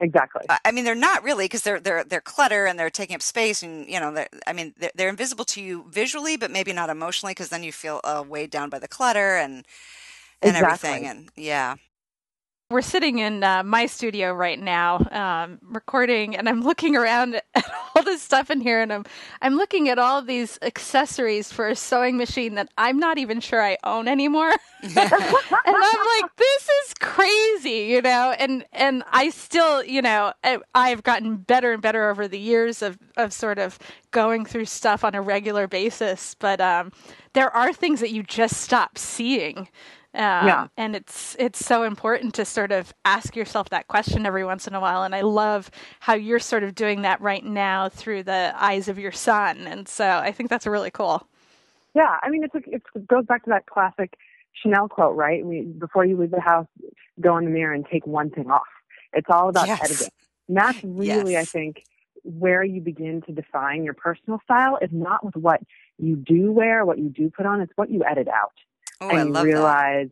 exactly. 0.00 0.48
I- 0.48 0.60
mean, 0.72 0.84
they're 0.84 0.94
not 0.94 1.22
really 1.24 1.46
because 1.46 1.62
they're 1.62 1.80
they're 1.80 2.04
they're 2.04 2.20
clutter 2.20 2.66
and 2.66 2.78
they're 2.78 2.90
taking 2.90 3.16
up 3.16 3.22
space, 3.22 3.62
and 3.62 3.88
you 3.88 3.98
know, 4.00 4.26
I 4.46 4.52
mean, 4.52 4.74
they're, 4.78 4.90
they're 4.94 5.08
invisible 5.08 5.44
to 5.46 5.62
you 5.62 5.86
visually, 5.90 6.36
but 6.36 6.50
maybe 6.50 6.72
not 6.72 6.90
emotionally 6.90 7.32
because 7.32 7.48
then 7.48 7.62
you 7.62 7.72
feel 7.72 8.00
uh, 8.04 8.22
weighed 8.26 8.50
down 8.50 8.70
by 8.70 8.78
the 8.78 8.88
clutter 8.88 9.36
and 9.36 9.66
and 10.42 10.56
everything, 10.56 11.06
and 11.06 11.30
yeah, 11.36 11.76
We're 12.70 12.80
sitting 12.80 13.18
in 13.18 13.44
uh, 13.44 13.62
my 13.62 13.84
studio 13.84 14.32
right 14.32 14.58
now, 14.58 14.96
um, 15.10 15.58
recording, 15.62 16.34
and 16.34 16.48
I'm 16.48 16.62
looking 16.62 16.96
around 16.96 17.34
at 17.54 17.64
all 17.94 18.02
this 18.02 18.22
stuff 18.22 18.50
in 18.50 18.62
here, 18.62 18.80
and 18.80 18.90
I'm 18.90 19.04
I'm 19.42 19.56
looking 19.56 19.90
at 19.90 19.98
all 19.98 20.22
these 20.22 20.58
accessories 20.62 21.52
for 21.52 21.68
a 21.68 21.76
sewing 21.76 22.16
machine 22.16 22.54
that 22.54 22.70
I'm 22.78 22.98
not 22.98 23.18
even 23.18 23.40
sure 23.40 23.62
I 23.62 23.76
own 23.84 24.08
anymore. 24.08 24.50
and 24.82 24.98
I'm 24.98 26.22
like, 26.22 26.36
this 26.36 26.68
is 26.86 26.94
crazy, 27.00 27.88
you 27.90 28.00
know. 28.00 28.34
And 28.38 28.64
and 28.72 29.04
I 29.12 29.28
still, 29.28 29.84
you 29.84 30.00
know, 30.00 30.32
I, 30.42 30.58
I've 30.74 31.02
gotten 31.02 31.36
better 31.36 31.74
and 31.74 31.82
better 31.82 32.08
over 32.08 32.26
the 32.26 32.38
years 32.38 32.80
of 32.80 32.98
of 33.18 33.34
sort 33.34 33.58
of 33.58 33.78
going 34.10 34.46
through 34.46 34.64
stuff 34.64 35.04
on 35.04 35.14
a 35.14 35.20
regular 35.20 35.68
basis. 35.68 36.34
But 36.38 36.62
um, 36.62 36.92
there 37.34 37.54
are 37.54 37.74
things 37.74 38.00
that 38.00 38.10
you 38.10 38.22
just 38.22 38.62
stop 38.62 38.96
seeing 38.96 39.68
Um, 40.14 40.46
Yeah. 40.46 40.68
And 40.76 40.94
it's 40.96 41.36
it's 41.38 41.64
so 41.64 41.82
important 41.82 42.34
to 42.34 42.44
sort 42.44 42.72
of 42.72 42.94
ask 43.04 43.34
yourself 43.36 43.70
that 43.70 43.88
question 43.88 44.26
every 44.26 44.44
once 44.44 44.66
in 44.66 44.74
a 44.74 44.80
while. 44.80 45.02
And 45.02 45.14
I 45.14 45.22
love 45.22 45.70
how 46.00 46.14
you're 46.14 46.38
sort 46.38 46.62
of 46.62 46.74
doing 46.74 47.02
that 47.02 47.20
right 47.20 47.44
now 47.44 47.88
through 47.88 48.22
the 48.22 48.52
eyes 48.56 48.88
of 48.88 48.98
your 48.98 49.12
son. 49.12 49.66
And 49.66 49.88
so 49.88 50.06
I 50.06 50.32
think 50.32 50.50
that's 50.50 50.66
really 50.66 50.90
cool. 50.90 51.26
Yeah, 51.94 52.16
I 52.22 52.30
mean, 52.30 52.44
it's 52.44 52.54
it 52.66 52.82
goes 53.06 53.24
back 53.26 53.44
to 53.44 53.50
that 53.50 53.66
classic 53.66 54.16
Chanel 54.52 54.88
quote, 54.88 55.16
right? 55.16 55.44
We, 55.44 55.62
before 55.62 56.04
you 56.04 56.16
leave 56.16 56.30
the 56.30 56.40
house, 56.40 56.66
go 57.20 57.36
in 57.38 57.44
the 57.44 57.50
mirror 57.50 57.72
and 57.72 57.84
take 57.86 58.06
one 58.06 58.30
thing 58.30 58.50
off. 58.50 58.62
It's 59.12 59.28
all 59.30 59.48
about 59.48 59.66
Yes. 59.66 59.80
editing. 59.82 60.08
And 60.48 60.56
that's 60.56 60.78
really, 60.82 61.36
I 61.36 61.44
think, 61.44 61.84
where 62.22 62.64
you 62.64 62.80
begin 62.80 63.22
to 63.22 63.32
define 63.32 63.84
your 63.84 63.94
personal 63.94 64.40
style 64.44 64.78
is 64.80 64.90
not 64.92 65.24
with 65.24 65.36
what 65.36 65.60
you 65.98 66.16
do 66.16 66.52
wear, 66.52 66.84
what 66.84 66.98
you 66.98 67.08
do 67.08 67.30
put 67.30 67.46
on, 67.46 67.60
it's 67.60 67.72
what 67.76 67.90
you 67.90 68.04
edit 68.04 68.28
out. 68.28 68.52
Oh, 69.10 69.16
and 69.16 69.32
love 69.32 69.44
that. 69.44 69.52
realize 69.52 70.08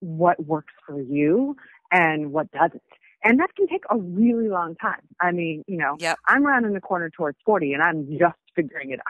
what 0.00 0.44
works 0.44 0.72
for 0.86 1.00
you 1.00 1.56
and 1.90 2.32
what 2.32 2.50
doesn't. 2.52 2.82
And 3.24 3.40
that 3.40 3.54
can 3.56 3.66
take 3.66 3.82
a 3.90 3.98
really 3.98 4.48
long 4.48 4.76
time. 4.76 5.00
I 5.20 5.32
mean, 5.32 5.64
you 5.66 5.76
know, 5.76 5.96
Yep. 5.98 6.18
I'm 6.28 6.44
rounding 6.46 6.72
the 6.72 6.80
corner 6.80 7.10
towards 7.10 7.36
40 7.44 7.72
and 7.72 7.82
I'm 7.82 8.06
just 8.18 8.36
figuring 8.54 8.90
it 8.90 9.00
out. 9.00 9.04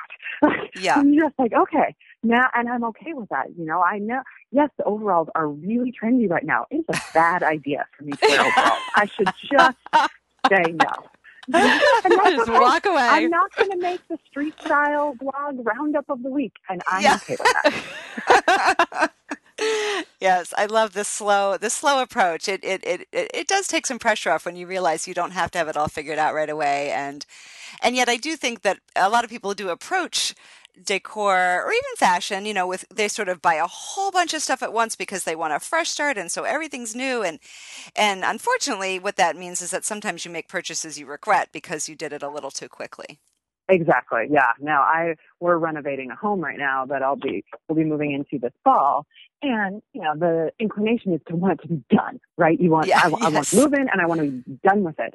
Yeah. 0.80 0.94
I'm 0.96 1.14
just 1.18 1.34
like, 1.38 1.52
okay, 1.52 1.94
now, 2.22 2.48
and 2.54 2.68
I'm 2.68 2.84
okay 2.84 3.12
with 3.12 3.28
that. 3.30 3.46
You 3.58 3.64
know, 3.66 3.82
I 3.82 3.98
know, 3.98 4.22
yes, 4.52 4.70
the 4.78 4.84
overalls 4.84 5.28
are 5.34 5.48
really 5.48 5.92
trendy 5.92 6.30
right 6.30 6.44
now. 6.44 6.66
It's 6.70 6.88
a 6.88 7.00
bad 7.12 7.42
idea 7.42 7.86
for 7.96 8.04
me 8.04 8.12
to 8.12 8.18
wear 8.28 8.40
overalls. 8.40 8.82
I 8.94 9.06
should 9.06 9.26
just 9.50 9.76
say 10.48 10.72
no. 10.72 11.04
Just 12.26 12.48
walk 12.48 12.86
away. 12.86 13.02
I'm 13.08 13.30
not 13.30 13.50
going 13.56 13.70
to 13.70 13.78
make 13.80 14.02
the 14.08 14.18
street 14.30 14.56
style 14.64 15.14
blog 15.14 15.66
roundup 15.66 16.06
of 16.10 16.22
the 16.22 16.30
week, 16.30 16.54
and 16.68 16.82
I'm 16.90 17.06
Yeah. 17.06 17.16
okay 17.16 17.36
with 17.38 17.50
that. 17.52 17.64
yes, 20.20 20.54
I 20.56 20.66
love 20.66 20.94
the 20.94 21.04
slow 21.04 21.56
the 21.58 21.70
slow 21.70 22.02
approach. 22.02 22.48
It, 22.48 22.64
it 22.64 22.84
it 22.84 23.08
it 23.12 23.30
it 23.34 23.48
does 23.48 23.68
take 23.68 23.86
some 23.86 23.98
pressure 23.98 24.30
off 24.30 24.46
when 24.46 24.56
you 24.56 24.66
realize 24.66 25.08
you 25.08 25.14
don't 25.14 25.32
have 25.32 25.50
to 25.52 25.58
have 25.58 25.68
it 25.68 25.76
all 25.76 25.88
figured 25.88 26.18
out 26.18 26.34
right 26.34 26.50
away 26.50 26.90
and 26.90 27.26
and 27.82 27.96
yet 27.96 28.08
I 28.08 28.16
do 28.16 28.36
think 28.36 28.62
that 28.62 28.80
a 28.96 29.10
lot 29.10 29.24
of 29.24 29.30
people 29.30 29.54
do 29.54 29.70
approach 29.70 30.34
decor 30.84 31.62
or 31.64 31.72
even 31.72 31.96
fashion, 31.96 32.46
you 32.46 32.54
know, 32.54 32.66
with 32.66 32.84
they 32.94 33.08
sort 33.08 33.28
of 33.28 33.42
buy 33.42 33.54
a 33.54 33.66
whole 33.66 34.10
bunch 34.10 34.34
of 34.34 34.42
stuff 34.42 34.62
at 34.62 34.72
once 34.72 34.96
because 34.96 35.24
they 35.24 35.36
want 35.36 35.52
a 35.52 35.60
fresh 35.60 35.88
start 35.90 36.16
and 36.18 36.30
so 36.30 36.44
everything's 36.44 36.94
new 36.94 37.22
and 37.22 37.38
and 37.96 38.24
unfortunately 38.24 38.98
what 38.98 39.16
that 39.16 39.36
means 39.36 39.60
is 39.60 39.70
that 39.70 39.84
sometimes 39.84 40.24
you 40.24 40.30
make 40.30 40.48
purchases 40.48 40.98
you 40.98 41.06
regret 41.06 41.48
because 41.52 41.88
you 41.88 41.96
did 41.96 42.12
it 42.12 42.22
a 42.22 42.28
little 42.28 42.50
too 42.50 42.68
quickly. 42.68 43.18
Exactly. 43.68 44.26
Yeah. 44.30 44.52
Now 44.60 44.80
I 44.80 45.16
we're 45.40 45.58
renovating 45.58 46.10
a 46.10 46.16
home 46.16 46.40
right 46.40 46.58
now 46.58 46.86
that 46.86 47.02
I'll 47.02 47.16
be 47.16 47.44
we'll 47.68 47.76
be 47.76 47.84
moving 47.84 48.12
into 48.12 48.38
this 48.40 48.52
fall, 48.64 49.06
and 49.42 49.82
you 49.92 50.00
know 50.00 50.14
the 50.16 50.52
inclination 50.58 51.12
is 51.12 51.20
to 51.28 51.36
want 51.36 51.60
it 51.60 51.62
to 51.62 51.68
be 51.68 51.82
done. 51.90 52.18
Right. 52.38 52.58
You 52.58 52.70
want 52.70 52.86
Yeah, 52.86 53.00
I, 53.00 53.08
I 53.26 53.28
want 53.28 53.46
to 53.46 53.56
move 53.56 53.74
in 53.74 53.88
and 53.90 54.00
I 54.00 54.06
want 54.06 54.20
to 54.20 54.30
be 54.30 54.58
done 54.64 54.84
with 54.84 54.98
it. 54.98 55.14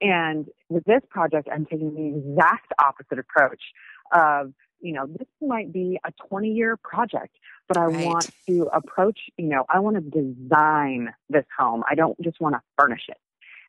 And 0.00 0.46
with 0.70 0.84
this 0.84 1.02
project, 1.10 1.48
I'm 1.52 1.66
taking 1.66 1.94
the 1.94 2.30
exact 2.30 2.72
opposite 2.82 3.18
approach 3.18 3.60
of 4.12 4.54
you 4.80 4.92
know 4.92 5.06
this 5.06 5.28
might 5.40 5.72
be 5.72 5.98
a 6.04 6.12
20 6.28 6.48
year 6.48 6.76
project, 6.76 7.36
but 7.68 7.76
I 7.76 7.86
Right. 7.86 8.04
want 8.04 8.30
to 8.48 8.68
approach 8.72 9.18
you 9.36 9.46
know 9.46 9.64
I 9.68 9.80
want 9.80 9.96
to 9.96 10.02
design 10.22 11.12
this 11.28 11.44
home. 11.58 11.82
I 11.90 11.94
don't 11.94 12.20
just 12.20 12.40
want 12.40 12.54
to 12.54 12.60
furnish 12.78 13.02
it. 13.08 13.18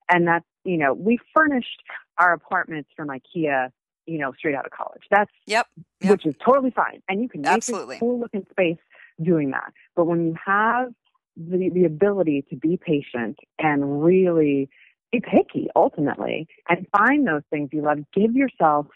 And 0.09 0.27
that's 0.27 0.45
you 0.63 0.77
know 0.77 0.93
we 0.93 1.19
furnished 1.35 1.81
our 2.17 2.33
apartments 2.33 2.89
from 2.95 3.09
IKEA 3.09 3.71
you 4.07 4.17
know, 4.17 4.33
straight 4.37 4.55
out 4.55 4.65
of 4.65 4.71
college. 4.71 5.03
That's 5.11 5.31
Yep. 5.45 5.67
Yep. 6.01 6.11
which 6.11 6.25
is 6.25 6.35
totally 6.43 6.71
fine, 6.71 7.01
and 7.07 7.21
you 7.21 7.29
can 7.29 7.41
make 7.41 7.51
Absolutely. 7.53 7.97
a 7.97 7.99
cool 7.99 8.19
looking 8.19 8.45
space 8.49 8.77
doing 9.21 9.51
that. 9.51 9.71
But 9.95 10.05
when 10.05 10.25
you 10.25 10.35
have 10.43 10.91
the 11.37 11.69
the 11.69 11.85
ability 11.85 12.43
to 12.49 12.55
be 12.55 12.77
patient 12.77 13.37
and 13.59 14.03
really 14.03 14.69
be 15.11 15.21
picky, 15.21 15.69
ultimately, 15.75 16.47
and 16.67 16.87
find 16.97 17.27
those 17.27 17.43
things 17.49 17.69
you 17.71 17.81
love, 17.83 17.99
give 18.13 18.35
yourself. 18.35 18.87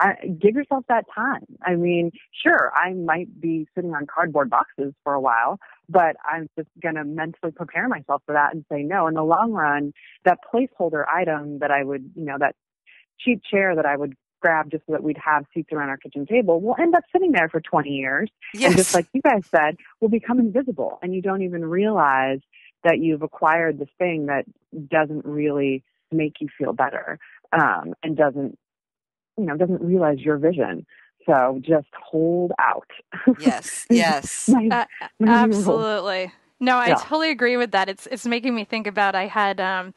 Uh, 0.00 0.12
give 0.40 0.54
yourself 0.54 0.84
that 0.88 1.04
time. 1.14 1.44
I 1.62 1.74
mean, 1.74 2.10
sure, 2.42 2.72
I 2.74 2.92
might 2.94 3.40
be 3.40 3.66
sitting 3.74 3.94
on 3.94 4.06
cardboard 4.06 4.50
boxes 4.50 4.94
for 5.04 5.14
a 5.14 5.20
while, 5.20 5.58
but 5.88 6.16
I'm 6.24 6.48
just 6.56 6.68
going 6.82 6.94
to 6.94 7.04
mentally 7.04 7.52
prepare 7.52 7.88
myself 7.88 8.22
for 8.26 8.32
that 8.32 8.54
and 8.54 8.64
say 8.70 8.82
no. 8.82 9.06
In 9.06 9.14
the 9.14 9.22
long 9.22 9.52
run, 9.52 9.92
that 10.24 10.38
placeholder 10.52 11.04
item 11.12 11.58
that 11.58 11.70
I 11.70 11.84
would, 11.84 12.10
you 12.14 12.24
know, 12.24 12.36
that 12.38 12.54
cheap 13.18 13.42
chair 13.48 13.76
that 13.76 13.86
I 13.86 13.96
would 13.96 14.14
grab 14.42 14.70
just 14.70 14.84
so 14.86 14.92
that 14.92 15.02
we'd 15.02 15.18
have 15.24 15.44
seats 15.54 15.70
around 15.72 15.88
our 15.88 15.96
kitchen 15.96 16.26
table 16.26 16.60
will 16.60 16.74
end 16.78 16.94
up 16.94 17.04
sitting 17.12 17.32
there 17.32 17.48
for 17.48 17.60
20 17.60 17.88
years. 17.90 18.28
Yes. 18.52 18.70
And 18.70 18.76
just 18.76 18.94
like 18.94 19.06
you 19.12 19.22
guys 19.22 19.46
said, 19.46 19.76
will 20.00 20.08
become 20.08 20.38
invisible. 20.38 20.98
And 21.00 21.14
you 21.14 21.22
don't 21.22 21.42
even 21.42 21.64
realize 21.64 22.40
that 22.84 22.98
you've 22.98 23.22
acquired 23.22 23.78
this 23.78 23.88
thing 23.98 24.26
that 24.26 24.44
doesn't 24.88 25.24
really 25.24 25.84
make 26.10 26.40
you 26.40 26.48
feel 26.58 26.72
better 26.72 27.18
um, 27.52 27.94
and 28.02 28.16
doesn't, 28.16 28.58
you 29.38 29.44
know, 29.44 29.56
doesn't 29.56 29.82
realize 29.82 30.18
your 30.20 30.36
vision. 30.38 30.86
So 31.26 31.60
just 31.62 31.86
hold 32.00 32.52
out. 32.58 32.90
yes. 33.38 33.86
Yes. 33.90 34.48
My- 34.48 34.68
Uh, 34.70 34.84
my 35.20 35.26
new 35.26 35.32
rule. 35.32 35.44
Absolutely. 35.58 36.32
No, 36.60 36.78
I 36.78 36.88
Yeah. 36.88 36.94
totally 36.96 37.30
agree 37.30 37.56
with 37.56 37.70
that. 37.72 37.88
It's 37.88 38.06
it's 38.08 38.26
making 38.26 38.54
me 38.54 38.64
think 38.64 38.86
about 38.86 39.14
I 39.14 39.26
had 39.26 39.60
um 39.60 39.94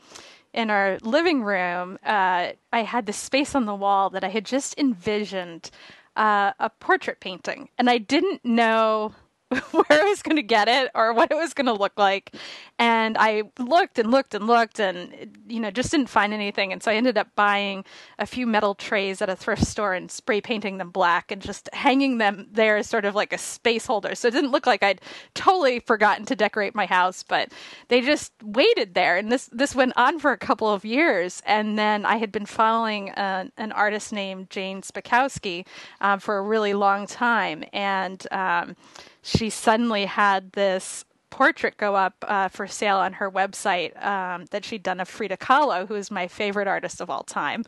in 0.53 0.69
our 0.69 0.97
living 1.03 1.43
room, 1.43 1.99
uh, 2.05 2.51
I 2.71 2.83
had 2.83 3.05
this 3.07 3.17
space 3.17 3.55
on 3.55 3.65
the 3.65 3.75
wall 3.75 4.09
that 4.11 4.23
I 4.23 4.29
had 4.29 4.45
just 4.45 4.77
envisioned 4.79 5.69
uh, 6.15 6.53
a 6.59 6.69
portrait 6.69 7.19
painting, 7.19 7.67
and 7.77 7.89
I 7.89 7.97
didn't 7.97 8.45
know 8.45 9.13
where 9.71 9.85
I 9.89 10.03
was 10.03 10.21
going 10.23 10.37
to 10.37 10.41
get 10.43 10.69
it 10.69 10.91
or 10.95 11.13
what 11.13 11.29
it 11.29 11.35
was 11.35 11.53
going 11.53 11.65
to 11.65 11.73
look 11.73 11.91
like. 11.97 12.33
And 12.77 13.17
I 13.17 13.43
looked 13.57 13.99
and 13.99 14.11
looked 14.11 14.33
and 14.33 14.47
looked 14.47 14.81
and, 14.81 15.37
you 15.47 15.61
know, 15.61 15.71
just 15.71 15.91
didn't 15.91 16.09
find 16.09 16.33
anything. 16.33 16.73
And 16.73 16.83
so 16.83 16.91
I 16.91 16.95
ended 16.95 17.17
up 17.17 17.29
buying 17.35 17.85
a 18.19 18.25
few 18.25 18.45
metal 18.45 18.75
trays 18.75 19.21
at 19.21 19.29
a 19.29 19.35
thrift 19.35 19.65
store 19.65 19.93
and 19.93 20.11
spray 20.11 20.41
painting 20.41 20.77
them 20.77 20.89
black 20.89 21.31
and 21.31 21.41
just 21.41 21.69
hanging 21.71 22.17
them 22.17 22.47
there 22.51 22.75
as 22.75 22.89
sort 22.89 23.05
of 23.05 23.15
like 23.15 23.31
a 23.31 23.37
space 23.37 23.85
holder. 23.85 24.13
So 24.13 24.27
it 24.27 24.31
didn't 24.31 24.51
look 24.51 24.67
like 24.67 24.83
I'd 24.83 24.99
totally 25.33 25.79
forgotten 25.79 26.25
to 26.25 26.35
decorate 26.35 26.75
my 26.75 26.85
house, 26.85 27.23
but 27.23 27.53
they 27.87 28.01
just 28.01 28.33
waited 28.43 28.93
there. 28.93 29.15
And 29.15 29.31
this, 29.31 29.49
this 29.53 29.73
went 29.73 29.93
on 29.95 30.19
for 30.19 30.33
a 30.33 30.37
couple 30.37 30.67
of 30.67 30.83
years. 30.83 31.41
And 31.45 31.79
then 31.79 32.05
I 32.05 32.17
had 32.17 32.31
been 32.33 32.45
following 32.45 33.09
an, 33.11 33.53
an 33.55 33.71
artist 33.71 34.11
named 34.11 34.49
Jane 34.49 34.81
Spakowski 34.81 35.65
um, 36.01 36.19
for 36.19 36.37
a 36.37 36.41
really 36.41 36.73
long 36.73 37.07
time. 37.07 37.63
And, 37.71 38.25
um, 38.31 38.75
she 39.21 39.49
suddenly 39.49 40.05
had 40.05 40.51
this 40.51 41.03
portrait 41.29 41.77
go 41.77 41.95
up 41.95 42.15
uh, 42.27 42.47
for 42.47 42.67
sale 42.67 42.97
on 42.97 43.13
her 43.13 43.29
website 43.29 44.03
um, 44.05 44.45
that 44.51 44.65
she'd 44.65 44.83
done 44.83 44.99
of 44.99 45.07
Frida 45.07 45.37
Kahlo, 45.37 45.87
who 45.87 45.95
is 45.95 46.11
my 46.11 46.27
favorite 46.27 46.67
artist 46.67 47.01
of 47.01 47.09
all 47.09 47.23
time. 47.23 47.63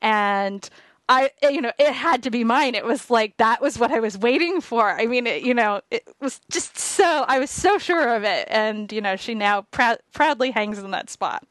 And 0.00 0.68
I, 1.08 1.30
you 1.42 1.60
know, 1.60 1.72
it 1.78 1.92
had 1.92 2.22
to 2.22 2.30
be 2.30 2.44
mine. 2.44 2.74
It 2.74 2.84
was 2.84 3.10
like 3.10 3.36
that 3.38 3.60
was 3.60 3.78
what 3.78 3.90
I 3.90 3.98
was 4.00 4.16
waiting 4.16 4.60
for. 4.60 4.90
I 4.90 5.06
mean, 5.06 5.26
it, 5.26 5.42
you 5.42 5.54
know, 5.54 5.80
it 5.90 6.08
was 6.20 6.40
just 6.50 6.78
so 6.78 7.24
I 7.26 7.40
was 7.40 7.50
so 7.50 7.78
sure 7.78 8.14
of 8.14 8.22
it, 8.22 8.46
and 8.48 8.92
you 8.92 9.00
know, 9.00 9.16
she 9.16 9.34
now 9.34 9.66
prou- 9.72 9.98
proudly 10.12 10.52
hangs 10.52 10.78
in 10.78 10.92
that 10.92 11.10
spot. 11.10 11.44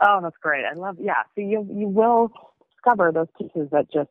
Oh, 0.00 0.20
that's 0.22 0.36
great. 0.42 0.64
I 0.64 0.74
love, 0.74 0.96
yeah. 1.00 1.22
So 1.34 1.42
you, 1.42 1.66
you 1.72 1.88
will 1.88 2.32
discover 2.74 3.12
those 3.12 3.28
pieces 3.38 3.68
that 3.70 3.90
just 3.92 4.10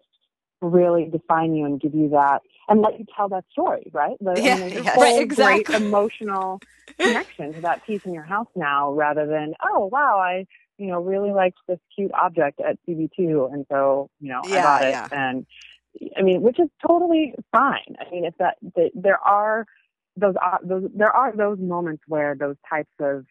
really 0.61 1.09
define 1.11 1.53
you 1.53 1.65
and 1.65 1.79
give 1.79 1.93
you 1.93 2.09
that 2.09 2.41
and 2.69 2.81
let 2.81 2.99
you 2.99 3.05
tell 3.15 3.29
that 3.29 3.45
story, 3.51 3.89
right? 3.93 4.17
The, 4.21 4.39
Yeah, 4.43 4.53
and 4.53 4.61
there's 4.61 4.75
a 4.75 4.83
whole 4.83 5.01
Right, 5.03 5.17
exactly. 5.21 5.63
great 5.65 5.81
emotional 5.81 6.61
connection 7.03 7.53
to 7.55 7.61
that 7.61 7.83
piece 7.83 8.01
in 8.05 8.13
your 8.13 8.23
house 8.23 8.47
now 8.55 8.91
rather 8.93 9.25
than, 9.25 9.53
oh, 9.63 9.85
wow, 9.91 10.19
I, 10.19 10.45
you 10.77 10.87
know, 10.87 10.99
really 11.01 11.31
liked 11.31 11.57
this 11.67 11.79
cute 11.95 12.11
object 12.13 12.59
at 12.61 12.77
CB2 12.87 13.53
and 13.53 13.65
so, 13.69 14.09
you 14.19 14.29
know, 14.29 14.43
I 14.51 14.55
Yeah, 14.55 14.63
bought 14.63 14.83
it. 14.83 14.91
yeah. 14.91 15.07
And 15.11 15.45
I 16.17 16.21
mean, 16.21 16.41
which 16.41 16.59
is 16.59 16.69
totally 16.85 17.33
fine. 17.51 17.95
I 17.99 18.09
mean, 18.11 18.25
it's 18.25 18.37
that, 18.39 18.57
that 18.75 18.91
there 18.95 19.19
are 19.19 19.65
those, 20.15 20.35
uh, 20.43 20.57
those, 20.63 20.89
there 20.95 21.11
are 21.11 21.35
those 21.35 21.59
moments 21.59 22.03
where 22.07 22.35
those 22.35 22.55
types 22.69 22.91
of 22.99 23.25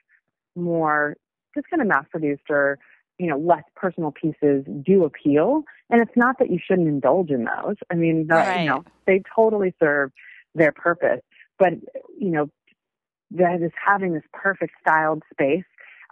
more 0.56 1.16
just 1.54 1.68
kind 1.70 1.80
of 1.80 1.88
mass 1.88 2.04
produced 2.10 2.42
or 2.50 2.78
you 3.20 3.26
know 3.26 3.36
less 3.38 3.64
personal 3.76 4.10
pieces 4.10 4.64
do 4.82 5.04
appeal 5.04 5.62
and 5.90 6.00
it's 6.00 6.16
not 6.16 6.38
that 6.38 6.50
you 6.50 6.58
shouldn't 6.58 6.88
indulge 6.88 7.30
in 7.30 7.44
those 7.44 7.76
i 7.90 7.94
mean 7.94 8.26
Right. 8.28 8.56
you 8.56 8.64
know 8.64 8.82
they 9.06 9.22
totally 9.36 9.74
serve 9.78 10.10
their 10.54 10.72
purpose 10.72 11.20
but 11.58 11.74
you 12.18 12.30
know 12.30 12.48
that 13.30 13.60
is 13.62 13.72
having 13.84 14.14
this 14.14 14.22
perfect 14.32 14.72
styled 14.80 15.22
space 15.30 15.64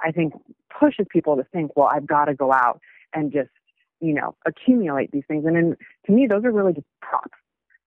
i 0.04 0.12
think 0.12 0.34
pushes 0.78 1.06
people 1.10 1.34
to 1.34 1.44
think 1.44 1.74
well 1.76 1.88
i've 1.90 2.06
got 2.06 2.26
to 2.26 2.34
go 2.34 2.52
out 2.52 2.78
and 3.14 3.32
just 3.32 3.48
you 4.00 4.12
know 4.12 4.36
accumulate 4.46 5.10
these 5.10 5.24
things 5.26 5.46
and 5.46 5.56
then 5.56 5.76
to 6.04 6.12
me 6.12 6.26
those 6.26 6.44
are 6.44 6.52
really 6.52 6.74
just 6.74 6.86
props 7.00 7.38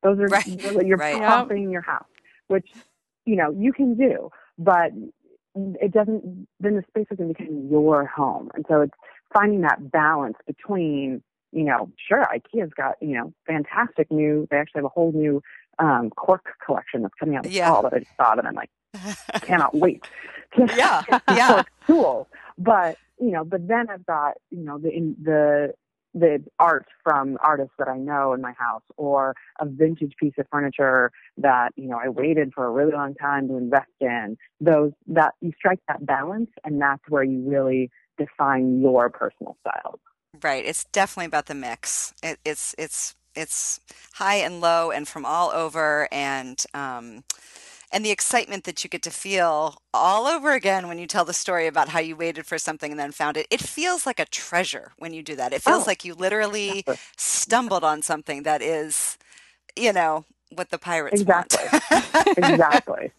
those 0.01 0.17
are 0.19 0.29
Right. 0.29 0.45
really, 0.63 0.87
you're 0.87 0.97
Right. 0.97 1.23
propping 1.23 1.69
your 1.69 1.81
house 1.81 2.05
which 2.47 2.65
you 3.25 3.35
know 3.35 3.51
you 3.51 3.71
can 3.71 3.95
do 3.95 4.31
but 4.57 4.91
it 5.55 5.91
doesn't 5.91 6.47
then 6.59 6.75
the 6.75 6.83
space 6.87 7.07
doesn't 7.09 7.27
become 7.27 7.67
your 7.69 8.05
home 8.05 8.49
and 8.55 8.65
so 8.69 8.81
it's 8.81 8.93
finding 9.33 9.61
that 9.61 9.91
balance 9.91 10.37
between 10.47 11.21
you 11.51 11.63
know 11.63 11.89
sure 12.07 12.25
ikea's 12.31 12.71
got 12.75 12.95
you 13.01 13.17
know 13.17 13.33
fantastic 13.45 14.09
new 14.11 14.47
they 14.49 14.57
actually 14.57 14.79
have 14.79 14.85
a 14.85 14.89
whole 14.89 15.11
new 15.11 15.41
um 15.79 16.09
cork 16.11 16.45
collection 16.65 17.01
that's 17.01 17.13
coming 17.19 17.35
out 17.35 17.43
this 17.43 17.53
Yeah. 17.53 17.69
fall 17.69 17.83
that 17.83 17.93
i 17.93 17.99
just 17.99 18.11
saw 18.17 18.35
that 18.35 18.45
i'm 18.45 18.55
like 18.55 18.69
cannot 19.45 19.75
wait 19.75 20.01
yeah, 20.75 21.01
yeah. 21.29 21.63
school. 21.83 22.29
But 22.57 22.97
you 23.19 23.31
know, 23.31 23.43
but 23.43 23.67
then 23.67 23.89
I've 23.89 24.05
got 24.05 24.33
you 24.49 24.63
know 24.63 24.77
the 24.77 24.89
in, 24.89 25.15
the 25.21 25.73
the 26.13 26.43
art 26.59 26.85
from 27.03 27.37
artists 27.41 27.73
that 27.79 27.87
I 27.87 27.97
know 27.97 28.33
in 28.33 28.41
my 28.41 28.53
house, 28.53 28.83
or 28.97 29.35
a 29.59 29.65
vintage 29.65 30.13
piece 30.19 30.33
of 30.37 30.45
furniture 30.51 31.11
that 31.37 31.69
you 31.75 31.87
know 31.87 31.99
I 32.03 32.09
waited 32.09 32.53
for 32.53 32.65
a 32.65 32.71
really 32.71 32.93
long 32.93 33.15
time 33.15 33.47
to 33.47 33.57
invest 33.57 33.91
in. 33.99 34.37
Those 34.59 34.91
that 35.07 35.33
you 35.41 35.51
strike 35.57 35.79
that 35.87 36.05
balance, 36.05 36.49
and 36.63 36.81
that's 36.81 37.03
where 37.09 37.23
you 37.23 37.41
really 37.47 37.89
define 38.17 38.81
your 38.81 39.09
personal 39.09 39.57
style. 39.61 39.99
Right. 40.41 40.65
It's 40.65 40.85
definitely 40.85 41.25
about 41.27 41.47
the 41.47 41.55
mix. 41.55 42.13
It, 42.23 42.39
it's 42.45 42.75
it's 42.77 43.15
it's 43.35 43.79
high 44.13 44.35
and 44.35 44.61
low, 44.61 44.91
and 44.91 45.07
from 45.07 45.25
all 45.25 45.51
over, 45.51 46.07
and 46.11 46.63
um, 46.73 47.23
and 47.91 48.05
the 48.05 48.11
excitement 48.11 48.65
that 48.65 48.83
you 48.83 48.89
get 48.89 49.03
to 49.03 49.11
feel 49.11 49.77
all 49.93 50.27
over 50.27 50.53
again 50.53 50.87
when 50.87 50.99
you 50.99 51.07
tell 51.07 51.25
the 51.25 51.33
story 51.33 51.67
about 51.67 51.89
how 51.89 51.99
you 51.99 52.15
waited 52.15 52.45
for 52.45 52.57
something 52.57 52.91
and 52.91 52.99
then 52.99 53.11
found 53.11 53.37
it. 53.37 53.47
It 53.51 53.61
feels 53.61 54.05
like 54.05 54.19
a 54.19 54.25
treasure 54.25 54.93
when 54.97 55.13
you 55.13 55.23
do 55.23 55.35
that. 55.37 55.53
It 55.53 55.61
feels 55.63 55.85
Oh, 55.85 55.87
like 55.87 56.05
you 56.05 56.13
literally 56.15 56.85
stumbled 57.17 57.83
on 57.83 58.01
something 58.03 58.43
that 58.43 58.61
is, 58.61 59.17
you 59.77 59.93
know, 59.93 60.25
what 60.55 60.69
the 60.71 60.79
pirates 60.79 61.25
Exactly. 61.27 61.71
want. 61.71 61.71
exactly. 62.37 63.11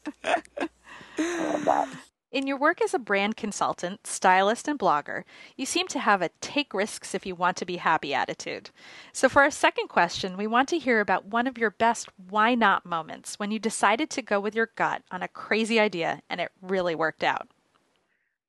I 1.38 1.42
love 1.42 1.64
that. 1.66 1.88
In 2.32 2.46
your 2.46 2.56
work 2.56 2.80
as 2.80 2.94
a 2.94 2.98
brand 2.98 3.36
consultant, 3.36 4.06
stylist, 4.06 4.66
and 4.66 4.78
blogger, 4.78 5.24
you 5.54 5.66
seem 5.66 5.86
to 5.88 5.98
have 5.98 6.22
a 6.22 6.30
take 6.40 6.72
risks 6.72 7.14
if 7.14 7.26
you 7.26 7.34
want 7.34 7.58
to 7.58 7.66
be 7.66 7.76
happy 7.76 8.14
attitude. 8.14 8.70
So, 9.12 9.28
for 9.28 9.42
our 9.42 9.50
second 9.50 9.88
question, 9.88 10.38
we 10.38 10.46
want 10.46 10.70
to 10.70 10.78
hear 10.78 11.00
about 11.00 11.26
one 11.26 11.46
of 11.46 11.58
your 11.58 11.70
best 11.70 12.08
why 12.30 12.54
not 12.54 12.86
moments 12.86 13.38
when 13.38 13.50
you 13.50 13.58
decided 13.58 14.08
to 14.10 14.22
go 14.22 14.40
with 14.40 14.54
your 14.54 14.70
gut 14.76 15.02
on 15.10 15.22
a 15.22 15.28
crazy 15.28 15.78
idea 15.78 16.22
and 16.30 16.40
it 16.40 16.50
really 16.62 16.94
worked 16.94 17.22
out. 17.22 17.48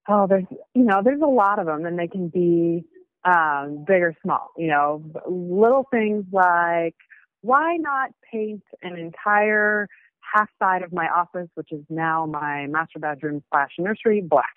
Oh, 0.08 0.28
there's 0.28 0.46
you 0.74 0.84
know 0.84 1.02
there's 1.04 1.22
a 1.22 1.26
lot 1.26 1.60
of 1.60 1.66
them, 1.66 1.86
and 1.86 2.00
they 2.00 2.08
can 2.08 2.30
be 2.30 2.86
um, 3.26 3.84
big 3.86 4.02
or 4.02 4.16
small. 4.24 4.52
You 4.58 4.68
know, 4.68 5.04
little 5.28 5.88
things 5.92 6.24
like 6.32 6.96
why 7.42 7.76
not 7.76 8.12
paint 8.32 8.64
an 8.82 8.96
entire 8.96 9.90
half 10.34 10.50
side 10.60 10.82
of 10.84 10.94
my 10.94 11.08
office, 11.08 11.50
which 11.56 11.72
is 11.72 11.84
now 11.90 12.26
my 12.26 12.68
master 12.68 13.00
bedroom 13.00 13.44
slash 13.52 13.72
nursery, 13.80 14.22
black. 14.22 14.56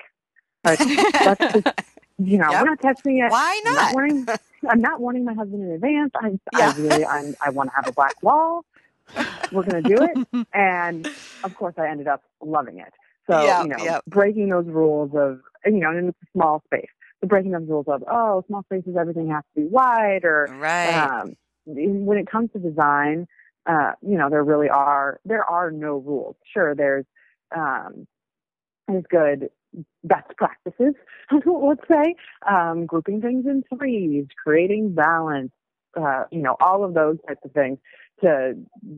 Like, 0.64 0.80
let's 1.24 1.42
just 1.54 1.66
you 2.18 2.38
know, 2.38 2.52
Yep. 2.52 2.60
we're 2.60 2.66
not 2.70 2.80
testing 2.80 3.18
it. 3.18 3.30
Why 3.30 3.60
I'm 3.64 3.74
not? 3.74 3.84
not 3.84 3.92
warning. 3.92 4.26
I'm 4.68 4.80
not 4.80 5.00
warning 5.00 5.24
my 5.24 5.34
husband 5.34 5.62
in 5.62 5.70
advance. 5.72 6.12
I'm, 6.20 6.40
Yeah. 6.52 6.72
I 6.72 6.78
really, 6.78 7.04
I'm, 7.04 7.34
I 7.44 7.50
want 7.50 7.70
to 7.70 7.76
have 7.76 7.86
a 7.86 7.92
black 7.92 8.14
wall. 8.22 8.64
We're 9.50 9.62
going 9.64 9.82
to 9.84 9.94
do 9.94 10.02
it, 10.02 10.18
and 10.54 11.06
of 11.44 11.54
course, 11.54 11.74
I 11.78 11.88
ended 11.88 12.08
up 12.08 12.22
loving 12.42 12.78
it. 12.78 12.92
So 13.28 13.42
Yep, 13.42 13.62
you 13.62 13.68
know, 13.68 13.76
yep. 13.84 14.04
breaking 14.08 14.48
those 14.48 14.66
rules 14.66 15.10
of, 15.14 15.40
you 15.66 15.80
know, 15.80 15.90
and 15.90 16.08
it's 16.08 16.18
a 16.22 16.26
small 16.32 16.62
space. 16.66 16.88
So 17.20 17.28
breaking 17.28 17.52
those 17.52 17.68
rules 17.68 17.86
of, 17.88 18.02
oh, 18.10 18.44
small 18.48 18.62
spaces, 18.64 18.96
everything 18.98 19.28
has 19.30 19.42
to 19.54 19.62
be 19.62 19.66
wide, 19.68 20.24
or 20.24 20.50
Right. 20.58 20.94
um, 20.94 21.34
when 21.66 22.18
it 22.18 22.26
comes 22.30 22.50
to 22.52 22.58
design, 22.58 23.26
uh, 23.66 23.92
you 24.02 24.16
know, 24.16 24.30
there 24.30 24.44
really 24.44 24.68
are 24.68 25.20
there 25.24 25.44
are 25.44 25.70
no 25.70 25.96
rules. 25.96 26.36
Sure, 26.52 26.74
there's 26.74 27.04
um, 27.54 28.06
there's 28.88 29.04
good 29.10 29.50
best 30.04 30.30
practices, 30.36 30.94
let's 31.46 31.80
say, 31.88 32.14
um, 32.48 32.86
grouping 32.86 33.20
things 33.20 33.44
in 33.46 33.62
threes, 33.76 34.26
creating 34.42 34.94
balance, 34.94 35.50
uh, 36.00 36.24
you 36.30 36.40
know, 36.40 36.56
all 36.60 36.84
of 36.84 36.94
those 36.94 37.18
types 37.26 37.40
of 37.44 37.52
things 37.52 37.78
to 38.22 38.54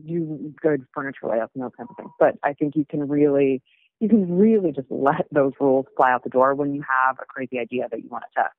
do 0.07 0.53
good 0.61 0.85
furniture 0.93 1.27
layouts 1.27 1.51
and 1.55 1.63
those 1.63 1.71
kinds 1.75 1.89
of 1.89 1.97
things. 1.97 2.11
But 2.19 2.35
I 2.43 2.53
think 2.53 2.75
you 2.75 2.85
can 2.89 3.07
really 3.07 3.61
you 3.99 4.07
can 4.07 4.37
really 4.37 4.71
just 4.71 4.87
let 4.89 5.27
those 5.31 5.51
rules 5.59 5.85
fly 5.97 6.11
out 6.11 6.23
the 6.23 6.29
door 6.29 6.55
when 6.55 6.73
you 6.73 6.81
have 6.81 7.17
a 7.21 7.25
crazy 7.25 7.59
idea 7.59 7.87
that 7.91 8.01
you 8.01 8.07
want 8.09 8.23
to 8.33 8.41
test. 8.41 8.55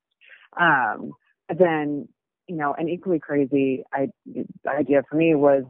Um, 0.60 1.12
then, 1.48 2.08
you 2.46 2.56
know, 2.56 2.74
an 2.76 2.88
equally 2.88 3.18
crazy 3.18 3.84
I, 3.92 4.08
idea 4.68 5.02
for 5.08 5.16
me 5.16 5.34
was 5.34 5.64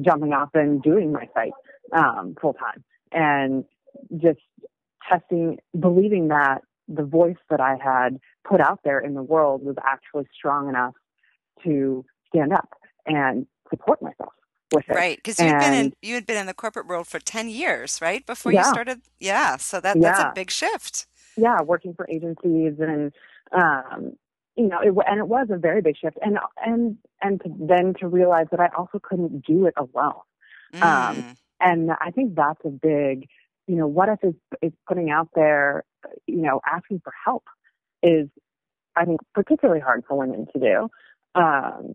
jumping 0.00 0.32
off 0.32 0.50
and 0.54 0.82
doing 0.82 1.12
my 1.12 1.28
site 1.34 1.52
um, 1.92 2.34
full 2.40 2.54
time 2.54 2.82
and 3.12 3.64
just 4.16 4.40
testing, 5.10 5.58
believing 5.78 6.28
that 6.28 6.62
the 6.88 7.04
voice 7.04 7.36
that 7.50 7.60
I 7.60 7.76
had 7.82 8.18
put 8.48 8.60
out 8.60 8.80
there 8.84 8.98
in 8.98 9.14
the 9.14 9.22
world 9.22 9.64
was 9.64 9.76
actually 9.84 10.26
strong 10.34 10.68
enough 10.68 10.94
to 11.64 12.04
stand 12.28 12.52
up 12.52 12.68
and 13.06 13.46
support 13.70 14.02
myself 14.02 14.32
with 14.72 14.84
it. 14.88 14.94
Right, 14.94 15.16
because 15.16 15.38
you've 15.38 15.58
been 15.58 15.74
in, 15.74 15.92
you 16.02 16.14
had 16.14 16.26
been 16.26 16.38
in 16.38 16.46
the 16.46 16.54
corporate 16.54 16.86
world 16.86 17.06
for 17.06 17.18
ten 17.18 17.48
years, 17.48 18.00
right? 18.00 18.24
Before 18.24 18.52
you 18.52 18.64
started, 18.64 19.02
yeah. 19.20 19.56
So 19.56 19.80
that 19.80 20.00
that's 20.00 20.20
a 20.20 20.32
big 20.34 20.50
shift. 20.50 21.06
yeah, 21.36 21.60
working 21.60 21.94
for 21.94 22.08
agencies 22.08 22.74
and 22.78 23.12
um, 23.52 24.16
you 24.56 24.68
know, 24.68 24.80
it, 24.80 24.92
and 25.08 25.18
it 25.18 25.28
was 25.28 25.48
a 25.50 25.56
very 25.58 25.80
big 25.82 25.96
shift, 25.96 26.18
and 26.22 26.38
and 26.64 26.98
and 27.22 27.40
to, 27.42 27.50
then 27.58 27.94
to 28.00 28.08
realize 28.08 28.46
that 28.50 28.60
I 28.60 28.68
also 28.76 28.98
couldn't 29.02 29.44
do 29.46 29.66
it 29.66 29.74
alone, 29.76 30.20
Um, 30.82 31.18
Mm, 31.18 31.36
and 31.60 31.90
I 31.92 32.10
think 32.10 32.34
that's 32.34 32.60
a 32.64 32.70
big, 32.70 33.28
you 33.66 33.76
know, 33.76 33.86
what 33.86 34.08
if 34.08 34.18
is 34.24 34.34
is 34.62 34.72
putting 34.88 35.10
out 35.10 35.28
there, 35.34 35.84
you 36.26 36.42
know, 36.42 36.60
asking 36.66 37.00
for 37.04 37.12
help 37.24 37.44
is, 38.02 38.28
I 38.96 39.04
think, 39.04 39.20
particularly 39.34 39.80
hard 39.80 40.04
for 40.08 40.18
women 40.18 40.46
to 40.52 40.60
do, 40.60 40.88
um, 41.40 41.94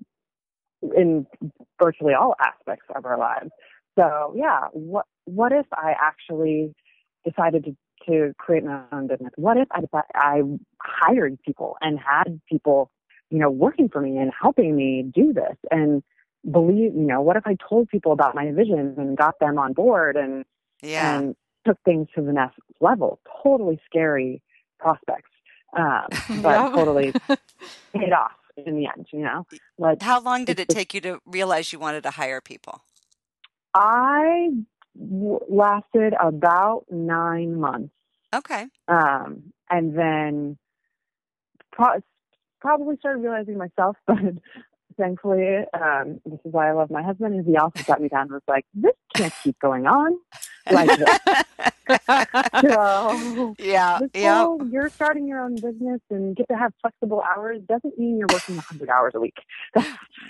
in 0.96 1.26
virtually 1.82 2.14
all 2.14 2.36
aspects 2.40 2.86
of 2.96 3.06
our 3.06 3.18
lives. 3.18 3.52
So 3.98 4.34
yeah, 4.36 4.68
what 4.74 5.06
what 5.26 5.52
if 5.52 5.66
I 5.74 5.94
actually 6.00 6.74
decided 7.26 7.66
to 7.66 7.76
to 8.06 8.34
create 8.38 8.64
my 8.64 8.82
own 8.92 9.08
business? 9.08 9.32
What 9.36 9.58
if 9.58 9.68
I 9.72 9.82
I 10.14 10.42
hired 10.82 11.40
people 11.44 11.78
and 11.82 12.00
had 12.00 12.40
people, 12.50 12.92
you 13.30 13.40
know, 13.40 13.50
working 13.50 13.90
for 13.90 14.02
me 14.02 14.18
and 14.18 14.32
helping 14.40 14.76
me 14.76 15.04
do 15.14 15.34
this 15.34 15.56
and 15.72 16.04
believe, 16.50 16.94
you 16.96 17.06
know, 17.06 17.22
what 17.22 17.36
if 17.36 17.46
I 17.46 17.58
told 17.68 17.90
people 17.90 18.12
about 18.12 18.36
my 18.36 18.52
vision 18.52 18.96
and 18.98 19.18
got 19.18 19.40
them 19.40 19.58
on 19.58 19.74
board 19.74 20.16
and 20.16 20.46
yeah. 20.82 21.18
and 21.18 21.36
took 21.66 21.78
things 21.84 22.08
to 22.16 22.22
the 22.22 22.34
next 22.34 22.60
level? 22.80 23.20
Totally 23.44 23.80
scary 23.86 24.42
prospects, 24.80 25.32
um, 25.78 26.08
but 26.42 26.72
totally 26.72 27.14
paid 27.94 28.14
off 28.14 28.32
in 28.66 28.76
the 28.76 28.88
end. 28.88 29.08
You 29.12 29.20
know, 29.20 29.48
like 29.78 30.02
How 30.02 30.20
long 30.20 30.46
did 30.46 30.60
it 30.60 30.70
take 30.70 30.94
you 30.94 31.02
to 31.02 31.20
realize 31.26 31.74
you 31.74 31.80
wanted 31.80 32.04
to 32.04 32.12
hire 32.12 32.42
people? 32.42 32.82
I 33.74 34.50
w- 34.98 35.40
lasted 35.50 36.14
about 36.20 36.86
nine 36.90 37.60
months. 37.60 37.94
Okay. 38.34 38.66
Um, 38.88 39.54
and 39.70 39.98
then 39.98 40.58
pro- 41.72 42.02
probably 42.62 42.98
started 42.98 43.20
realizing 43.20 43.58
myself, 43.58 43.98
but 44.08 44.18
thankfully, 44.98 45.60
um, 45.74 46.20
this 46.26 46.40
is 46.46 46.52
why 46.52 46.70
I 46.70 46.74
love 46.74 46.90
my 46.90 47.04
husband, 47.04 47.40
is 47.40 47.46
he 47.46 47.58
also 47.58 47.80
sat 47.88 48.02
me 48.02 48.10
down 48.10 48.24
and 48.24 48.32
was 48.32 48.42
like, 48.48 48.66
this 48.74 48.94
can't 49.16 49.34
keep 49.44 49.58
going 49.60 49.86
on 49.88 50.18
like 50.72 50.90
this. 50.98 51.36
So, 52.62 53.56
yeah. 53.60 54.00
Yeah. 54.14 54.44
whole, 54.44 54.68
you're 54.70 54.90
starting 54.90 55.26
your 55.28 55.42
own 55.42 55.56
business 55.56 56.02
and 56.10 56.36
get 56.36 56.48
to 56.50 56.58
have 56.58 56.74
flexible 56.82 57.24
hours 57.24 57.62
doesn't 57.68 57.98
mean 57.98 58.18
you're 58.18 58.28
working 58.28 58.56
100 58.56 58.90
hours 58.90 59.14
a 59.16 59.20
week. 59.22 59.38
That's, 59.74 59.88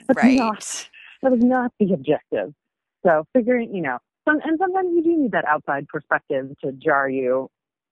that's 0.08 0.24
Right. 0.24 0.38
not, 0.38 0.90
that 1.24 1.32
was 1.32 1.42
not 1.44 1.72
the 1.80 1.94
objective. 1.94 2.54
So 3.04 3.26
figuring, 3.34 3.74
you 3.74 3.82
know, 3.82 3.98
some, 4.28 4.40
and 4.44 4.60
sometimes 4.60 4.90
you 4.96 5.04
do 5.04 5.22
need 5.24 5.32
that 5.32 5.46
outside 5.46 5.88
perspective 5.88 6.50
to 6.64 6.72
jar 6.74 7.10
you 7.10 7.50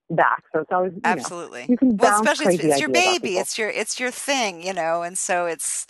back. 0.09 0.43
So 0.53 0.61
it's 0.61 0.71
always, 0.71 0.93
you 0.93 1.01
know, 1.03 1.11
Absolutely. 1.11 1.65
you 1.69 1.77
can 1.77 1.97
Well, 1.97 2.21
especially 2.21 2.55
it's, 2.55 2.63
it's 2.63 2.79
your 2.79 2.89
baby. 2.89 3.37
It's 3.37 3.57
your 3.57 3.69
it's 3.69 3.99
your 3.99 4.11
thing, 4.11 4.61
you 4.61 4.73
know, 4.73 5.01
and 5.03 5.17
so 5.17 5.45
it's 5.45 5.87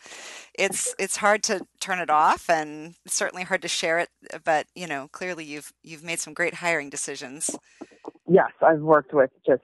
it's 0.58 0.96
it's 1.00 1.18
hard 1.18 1.44
to 1.44 1.66
turn 1.80 2.00
it 2.00 2.10
off, 2.10 2.50
and 2.50 2.96
certainly 3.08 3.44
hard 3.44 3.62
to 3.64 3.68
share 3.68 4.00
it. 4.00 4.10
But 4.44 4.68
you 4.76 4.88
know, 4.88 5.10
clearly 5.12 5.46
you've 5.46 5.74
you've 5.84 6.04
made 6.04 6.20
some 6.20 6.34
great 6.34 6.56
hiring 6.56 6.90
decisions. 6.90 7.60
yes, 8.28 8.52
I've 8.62 8.82
worked 8.82 9.14
with 9.14 9.32
just 9.46 9.64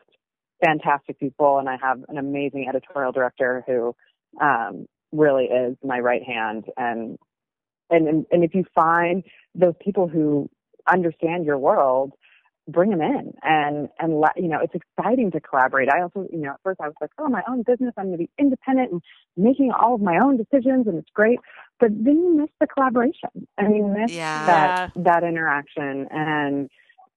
fantastic 0.63 1.19
people, 1.19 1.59
and 1.59 1.69
I 1.69 1.77
have 1.81 1.99
an 2.09 2.17
amazing 2.17 2.67
editorial 2.67 3.11
director 3.11 3.63
who 3.67 3.95
um, 4.41 4.85
really 5.11 5.45
is 5.45 5.77
my 5.83 5.99
right 5.99 6.23
hand. 6.23 6.65
And, 6.77 7.17
and 7.89 8.07
and 8.07 8.25
and 8.31 8.43
if 8.43 8.53
you 8.55 8.65
find 8.75 9.23
those 9.55 9.73
people 9.83 10.07
who 10.07 10.49
understand 10.87 11.45
your 11.45 11.57
world, 11.57 12.13
bring 12.67 12.89
them 12.91 13.01
in, 13.01 13.33
and 13.43 13.89
and 13.99 14.19
let 14.19 14.37
you 14.37 14.47
know 14.47 14.59
it's 14.61 14.75
exciting 14.75 15.31
to 15.31 15.39
collaborate. 15.41 15.89
I 15.89 16.01
also, 16.01 16.27
you 16.31 16.39
know, 16.39 16.51
at 16.51 16.59
first 16.63 16.79
I 16.81 16.87
was 16.87 16.95
like, 17.01 17.11
oh, 17.17 17.27
my 17.29 17.43
own 17.47 17.63
business, 17.63 17.93
I'm 17.97 18.05
going 18.07 18.17
to 18.17 18.23
be 18.25 18.29
independent 18.39 18.91
and 18.91 19.01
making 19.37 19.71
all 19.71 19.95
of 19.95 20.01
my 20.01 20.17
own 20.19 20.37
decisions, 20.37 20.87
and 20.87 20.97
it's 20.97 21.09
great. 21.13 21.39
But 21.79 21.89
then 21.91 22.15
you 22.15 22.37
miss 22.37 22.49
the 22.59 22.67
collaboration, 22.67 23.47
and 23.57 23.75
you 23.75 23.87
miss 23.87 24.11
Yeah. 24.11 24.45
that 24.45 24.91
that 24.95 25.23
interaction 25.23 26.07
and 26.11 26.69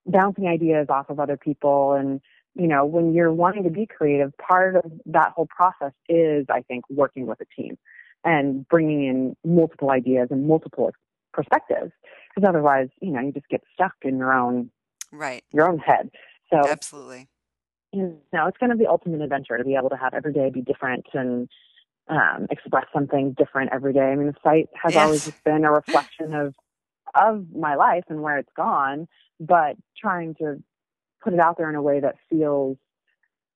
bouncing 0.07 0.47
ideas 0.47 0.87
off 0.91 1.09
of 1.11 1.19
other 1.21 1.37
people 1.37 1.93
and 1.95 2.21
you 2.55 2.67
know 2.67 2.85
when 2.85 3.15
you're 3.15 3.33
wanting 3.33 3.65
to 3.65 3.71
be 3.71 3.87
creative 3.87 4.33
part 4.37 4.77
of 4.77 4.85
that 5.07 5.33
whole 5.33 5.47
process 5.47 5.93
is 6.09 6.47
i 6.51 6.61
think 6.63 6.85
working 6.91 7.27
with 7.27 7.41
a 7.41 7.47
team 7.61 7.79
and 8.25 8.67
bringing 8.69 9.05
in 9.07 9.37
multiple 9.45 9.91
ideas 9.91 10.29
and 10.31 10.47
multiple 10.47 10.91
perspectives 11.35 11.93
because 12.35 12.49
otherwise 12.49 12.89
you 13.03 13.11
know 13.13 13.21
you 13.21 13.33
just 13.33 13.49
get 13.49 13.63
stuck 13.75 13.95
in 14.03 14.17
your 14.19 14.33
own 14.33 14.71
right 15.13 15.45
your 15.53 15.69
own 15.69 15.79
head. 15.79 16.11
So 16.51 16.69
absolutely, 16.69 17.29
you 17.93 18.19
know, 18.33 18.47
it's 18.47 18.59
kind 18.59 18.73
of 18.73 18.79
the 18.79 18.87
ultimate 18.87 19.21
adventure 19.21 19.59
to 19.59 19.65
be 19.65 19.75
able 19.77 19.91
to 19.91 19.97
have 19.97 20.15
every 20.15 20.33
day 20.33 20.51
be 20.51 20.63
different 20.63 21.07
and 21.13 21.49
um, 22.09 22.47
express 22.51 22.85
something 22.93 23.35
different 23.39 23.71
every 23.73 23.93
day. 23.93 24.01
I 24.13 24.15
mean, 24.17 24.27
the 24.27 24.35
site 24.43 24.69
has 24.81 24.93
Yes. 24.95 25.03
always 25.03 25.23
just 25.23 25.43
been 25.45 25.65
a 25.65 25.73
reflection 25.73 26.35
of 26.35 26.55
of 27.15 27.47
my 27.55 27.75
life 27.77 28.05
and 28.09 28.23
where 28.23 28.39
it's 28.39 28.53
gone, 28.57 29.07
but 29.39 29.77
trying 29.97 30.35
to 30.37 30.63
put 31.23 31.33
it 31.33 31.41
out 31.41 31.57
there 31.57 31.69
in 31.71 31.77
a 31.77 31.83
way 31.83 32.01
that 32.01 32.17
feels 32.29 32.77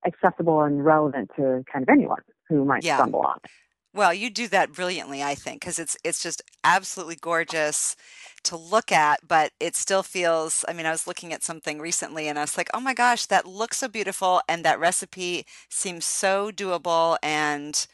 accessible 0.05 0.61
and 0.61 0.83
relevant 0.85 1.29
to 1.35 1.63
kind 1.71 1.83
of 1.83 1.89
anyone 1.89 2.21
who 2.47 2.63
might 2.63 2.83
Yeah. 2.83 2.95
stumble 2.95 3.21
on 3.21 3.37
it. 3.43 3.51
Well, 3.93 4.13
you 4.13 4.29
do 4.29 4.47
that 4.49 4.71
brilliantly, 4.73 5.23
I 5.23 5.35
think, 5.35 5.61
because 5.61 5.79
it's 5.79 5.97
it's 6.03 6.21
just 6.21 6.41
absolutely 6.63 7.15
gorgeous 7.15 7.95
to 8.43 8.55
look 8.55 8.91
at, 8.91 9.27
but 9.27 9.51
it 9.59 9.75
still 9.75 10.03
feels, 10.03 10.63
I 10.67 10.73
mean, 10.73 10.85
I 10.85 10.91
was 10.91 11.07
looking 11.07 11.33
at 11.33 11.43
something 11.43 11.79
recently 11.79 12.27
and 12.27 12.37
I 12.37 12.43
was 12.43 12.57
like, 12.57 12.69
"Oh 12.73 12.79
my 12.79 12.93
gosh, 12.93 13.25
that 13.27 13.45
looks 13.47 13.77
so 13.79 13.87
beautiful 13.87 14.41
and 14.47 14.63
that 14.63 14.79
recipe 14.79 15.45
seems 15.69 16.05
so 16.05 16.51
doable 16.51 17.17
and 17.23 17.85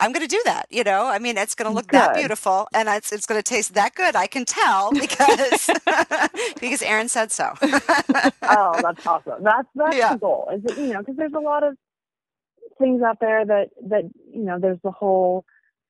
I'm 0.00 0.12
going 0.12 0.26
to 0.26 0.36
do 0.36 0.42
that, 0.46 0.66
you 0.70 0.84
know? 0.84 1.06
I 1.08 1.18
mean, 1.18 1.38
it's 1.38 1.54
going 1.54 1.70
to 1.70 1.74
mm, 1.74 1.76
look 1.76 1.92
that 1.92 2.12
Good. 2.12 2.12
beautiful 2.12 2.68
and 2.74 2.88
it's 2.88 3.12
it's 3.12 3.26
going 3.26 3.40
to 3.42 3.48
taste 3.48 3.74
that 3.74 3.94
good. 3.94 4.16
I 4.16 4.26
can 4.28 4.44
tell 4.46 4.92
because 4.94 5.72
because 6.60 6.82
Erin 6.82 7.08
said 7.08 7.32
so." 7.32 7.54
oh, 8.48 8.80
that's 8.82 8.98
awesome. 9.06 9.42
That's 9.42 9.68
that's 9.76 9.98
Yeah. 9.98 10.08
the 10.08 10.18
goal. 10.18 10.48
Is 10.54 10.62
that 10.64 10.76
you 10.76 10.92
know 10.92 11.00
because 11.00 11.16
there's 11.16 11.32
a 11.34 11.40
lot 11.40 11.62
of 11.62 11.76
things 12.78 13.02
out 13.02 13.18
there 13.20 13.44
that 13.44 13.68
that 13.88 14.04
you 14.32 14.42
know 14.42 14.58
there's 14.58 14.78
the 14.82 14.90
whole 14.90 15.44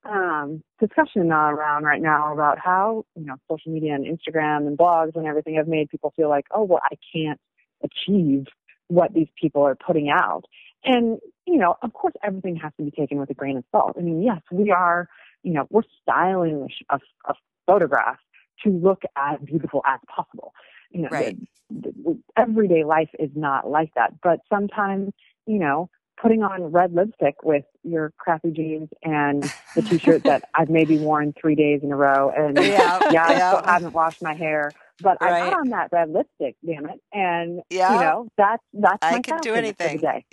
um, 0.04 0.62
discussion 0.80 1.30
around 1.30 1.84
right 1.84 2.00
now 2.00 2.32
about 2.32 2.58
how 2.58 3.04
you 3.16 3.24
know 3.26 3.36
social 3.50 3.72
media 3.72 3.94
and 3.94 4.06
Instagram 4.06 4.66
and 4.66 4.78
blogs 4.78 5.14
and 5.16 5.26
everything 5.26 5.56
have 5.56 5.68
made 5.68 5.88
people 5.90 6.12
feel 6.16 6.28
like 6.28 6.46
oh 6.52 6.64
well 6.64 6.80
I 6.84 6.96
can't 7.12 7.40
achieve 7.82 8.46
what 8.88 9.12
these 9.14 9.28
people 9.40 9.62
are 9.62 9.76
putting 9.76 10.10
out 10.10 10.44
and 10.84 11.18
you 11.46 11.56
know 11.58 11.76
of 11.82 11.92
course 11.92 12.14
everything 12.24 12.56
has 12.56 12.72
to 12.78 12.84
be 12.84 12.90
taken 12.90 13.18
with 13.18 13.30
a 13.30 13.34
grain 13.34 13.56
of 13.56 13.64
salt. 13.70 13.96
I 13.98 14.02
mean 14.02 14.22
yes 14.22 14.40
we 14.50 14.70
are 14.70 15.08
you 15.42 15.52
know 15.52 15.66
we're 15.70 15.82
styling 16.02 16.68
a, 16.90 16.94
a, 16.96 16.98
a 17.28 17.34
photograph 17.66 18.18
to 18.64 18.70
look 18.70 19.02
as 19.16 19.38
beautiful 19.44 19.82
as 19.86 20.00
possible. 20.14 20.52
You 20.90 21.02
know, 21.02 21.08
Right. 21.10 21.36
the- 21.70 21.92
the- 21.92 22.18
everyday 22.36 22.84
life 22.84 23.08
is 23.18 23.30
not 23.34 23.68
like 23.68 23.94
that. 23.94 24.20
But 24.22 24.40
sometimes, 24.50 25.12
you 25.46 25.58
know, 25.58 25.88
putting 26.22 26.42
on 26.42 26.64
red 26.72 26.94
lipstick 26.94 27.36
with 27.44 27.64
your 27.84 28.12
crappy 28.18 28.50
jeans 28.52 28.88
and 29.04 29.50
the 29.76 29.82
t-shirt 29.82 30.24
that 30.26 30.42
I've 30.56 30.70
maybe 30.70 30.98
worn 30.98 31.34
three 31.40 31.54
days 31.56 31.80
in 31.82 31.92
a 31.92 31.96
row, 31.96 32.32
and 32.36 32.72
Yeah, 32.72 33.00
yeah, 33.08 33.24
I 33.24 33.38
yeah. 33.38 33.46
still 33.46 33.62
haven't 33.66 33.94
washed 33.94 34.22
my 34.22 34.34
hair, 34.34 34.74
but 35.00 35.18
I 35.22 35.32
Right. 35.32 35.34
got 35.34 35.54
on 35.54 35.70
that 35.70 35.90
red 35.92 36.10
lipstick, 36.10 36.56
damn 36.66 36.86
it, 36.86 37.00
and 37.12 37.62
Yeah. 37.70 37.88
you 37.88 37.98
know, 37.98 38.28
that's 38.38 38.62
that's 38.74 39.02
I 39.02 39.10
my 39.10 39.20
can 39.20 39.38
do 39.38 39.54
style 39.54 39.74
for 39.82 39.90
the 39.90 39.98
anything. 39.98 39.98
day. 39.98 40.24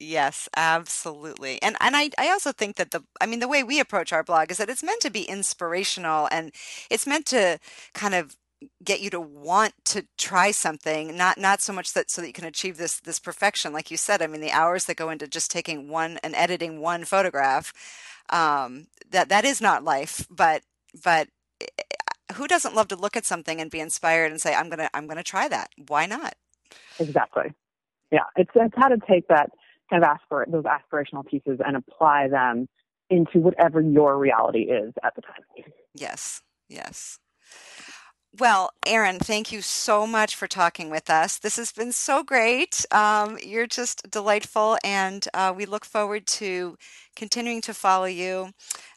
Yes, 0.00 0.48
absolutely. 0.56 1.62
And 1.62 1.76
and 1.80 1.96
I, 1.96 2.10
I 2.18 2.28
also 2.30 2.52
think 2.52 2.76
that 2.76 2.90
the 2.92 3.02
I 3.20 3.26
mean 3.26 3.40
the 3.40 3.48
way 3.48 3.64
we 3.64 3.80
approach 3.80 4.12
our 4.12 4.24
blog 4.24 4.50
is 4.50 4.58
that 4.58 4.70
it's 4.70 4.82
meant 4.84 5.00
to 5.02 5.10
be 5.10 5.22
inspirational 5.24 6.28
and 6.32 6.52
it's 6.90 7.06
meant 7.06 7.26
to 7.28 7.58
kind 7.94 8.14
of 8.14 8.36
get 8.82 9.00
you 9.00 9.10
to 9.10 9.20
want 9.20 9.72
to 9.86 10.06
try 10.18 10.50
something, 10.50 11.16
not 11.16 11.38
not 11.38 11.60
so 11.60 11.72
much 11.72 11.92
that 11.92 12.10
so 12.10 12.20
that 12.20 12.26
you 12.26 12.32
can 12.32 12.44
achieve 12.44 12.76
this 12.76 13.00
this 13.00 13.18
perfection. 13.18 13.72
Like 13.72 13.90
you 13.90 13.96
said, 13.96 14.22
I 14.22 14.26
mean 14.26 14.40
the 14.40 14.50
hours 14.50 14.84
that 14.86 14.96
go 14.96 15.10
into 15.10 15.26
just 15.26 15.50
taking 15.50 15.88
one 15.88 16.18
and 16.22 16.34
editing 16.34 16.80
one 16.80 17.04
photograph, 17.04 17.72
um, 18.30 18.86
that 19.10 19.28
that 19.28 19.44
is 19.44 19.60
not 19.60 19.84
life, 19.84 20.26
but 20.30 20.62
but 21.04 21.28
eh, 21.60 21.66
who 22.34 22.46
doesn't 22.46 22.74
love 22.74 22.88
to 22.88 22.96
look 22.96 23.16
at 23.16 23.26
something 23.26 23.60
and 23.60 23.70
be 23.70 23.80
inspired 23.80 24.30
and 24.30 24.40
say, 24.40 24.54
I'm 24.54 24.68
gonna 24.68 24.90
I'm 24.94 25.06
gonna 25.06 25.22
try 25.22 25.48
that. 25.48 25.70
Why 25.88 26.06
not? 26.06 26.34
Exactly. 26.98 27.52
Yeah, 28.10 28.24
it's 28.36 28.50
it's 28.54 28.74
how 28.76 28.88
to 28.88 28.98
take 29.08 29.28
that 29.28 29.50
kind 29.88 30.04
of 30.04 30.10
aspir 30.10 30.50
those 30.50 30.64
aspirational 30.64 31.26
pieces 31.26 31.58
and 31.64 31.76
apply 31.76 32.28
them 32.28 32.68
into 33.08 33.40
whatever 33.40 33.80
your 33.80 34.18
reality 34.18 34.62
is 34.70 34.94
at 35.02 35.14
the 35.16 35.22
time. 35.22 35.42
Yes, 35.94 36.42
yes. 36.68 37.18
Well, 38.38 38.70
Erin, 38.86 39.18
thank 39.18 39.50
you 39.50 39.60
so 39.60 40.06
much 40.06 40.36
for 40.36 40.46
talking 40.46 40.88
with 40.88 41.10
us. 41.10 41.38
This 41.38 41.56
has 41.56 41.72
been 41.72 41.90
so 41.90 42.22
great. 42.22 42.84
Um, 42.92 43.38
you're 43.44 43.66
just 43.66 44.08
delightful, 44.08 44.78
and 44.84 45.26
uh, 45.34 45.52
we 45.54 45.66
look 45.66 45.84
forward 45.84 46.26
to 46.28 46.76
continuing 47.16 47.60
to 47.62 47.74
follow 47.74 48.04
you 48.04 48.52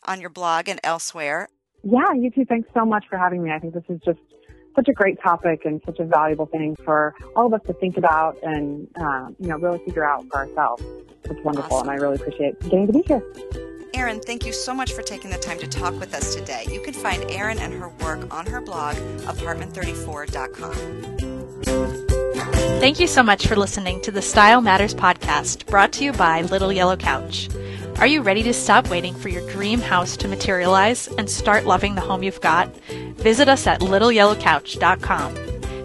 on 0.06 0.22
your 0.22 0.30
blog 0.30 0.70
and 0.70 0.80
elsewhere. 0.84 1.50
Yeah, 1.84 2.14
you 2.16 2.30
too. 2.30 2.46
Thanks 2.46 2.70
so 2.76 2.86
much 2.86 3.06
for 3.10 3.18
having 3.18 3.44
me. 3.44 3.52
I 3.52 3.58
think 3.60 3.74
this 3.74 3.84
is 3.90 4.00
just 4.06 4.20
such 4.76 4.88
a 4.88 4.94
great 4.94 5.20
topic 5.22 5.66
and 5.66 5.82
such 5.86 6.00
a 6.00 6.06
valuable 6.06 6.46
thing 6.46 6.76
for 6.86 7.14
all 7.36 7.48
of 7.48 7.54
us 7.54 7.62
to 7.68 7.74
think 7.74 7.98
about 7.98 8.38
and 8.44 8.88
uh, 9.02 9.28
you 9.40 9.48
know 9.48 9.58
really 9.58 9.80
figure 9.80 10.06
out 10.06 10.26
for 10.30 10.38
ourselves. 10.38 10.84
It's 11.24 11.44
wonderful, 11.44 11.78
Awesome. 11.78 11.90
and 11.90 12.00
I 12.00 12.02
really 12.02 12.16
appreciate 12.18 12.60
getting 12.62 12.86
to 12.88 12.94
be 12.94 13.04
here. 13.08 13.73
Erin, 13.94 14.20
thank 14.20 14.46
you 14.46 14.54
so 14.54 14.74
much 14.74 14.94
for 14.94 15.02
taking 15.02 15.30
the 15.30 15.38
time 15.38 15.60
to 15.60 15.68
talk 15.68 15.98
with 16.00 16.14
us 16.14 16.36
today. 16.36 16.66
You 16.70 16.82
can 16.82 16.94
find 16.94 17.30
Erin 17.30 17.60
and 17.60 17.74
her 17.74 17.90
work 17.90 18.34
on 18.34 18.46
her 18.48 18.60
blog, 18.60 18.96
apartment34.com. 18.96 20.74
Thank 22.80 23.00
you 23.00 23.08
so 23.08 23.24
much 23.24 23.48
for 23.48 23.56
listening 23.56 24.02
to 24.02 24.12
the 24.12 24.22
Style 24.22 24.60
Matters 24.62 24.94
podcast, 24.94 25.68
brought 25.68 25.94
to 25.94 26.04
you 26.04 26.12
by 26.12 26.42
Little 26.42 26.74
Yellow 26.74 26.98
Couch. 26.98 27.50
Are 28.00 28.08
you 28.08 28.22
ready 28.22 28.44
to 28.44 28.54
stop 28.54 28.90
waiting 28.90 29.14
for 29.14 29.30
your 29.30 29.48
dream 29.52 29.80
house 29.80 30.18
to 30.18 30.28
materialize 30.28 31.08
and 31.08 31.30
start 31.30 31.66
loving 31.66 31.96
the 31.96 32.02
home 32.02 32.24
you've 32.24 32.42
got? 32.42 32.76
Visit 33.18 33.48
us 33.48 33.68
at 33.68 33.82
littleyellowcouch.com. 33.82 35.36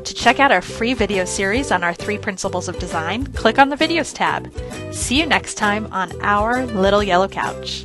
To 0.05 0.14
check 0.14 0.40
out 0.40 0.51
our 0.51 0.62
free 0.62 0.94
video 0.94 1.27
series 1.27 1.71
on 1.71 1.85
our 1.85 1.92
three 1.92 2.16
principles 2.16 2.66
of 2.66 2.79
design, 2.79 3.27
click 3.27 3.59
on 3.59 3.68
the 3.68 3.77
videos 3.77 4.14
tab. 4.14 4.51
See 4.92 5.21
you 5.21 5.27
next 5.27 5.55
time 5.55 5.87
on 5.92 6.18
our 6.23 6.64
Little 6.66 7.03
Yellow 7.03 7.29
Couch. 7.29 7.85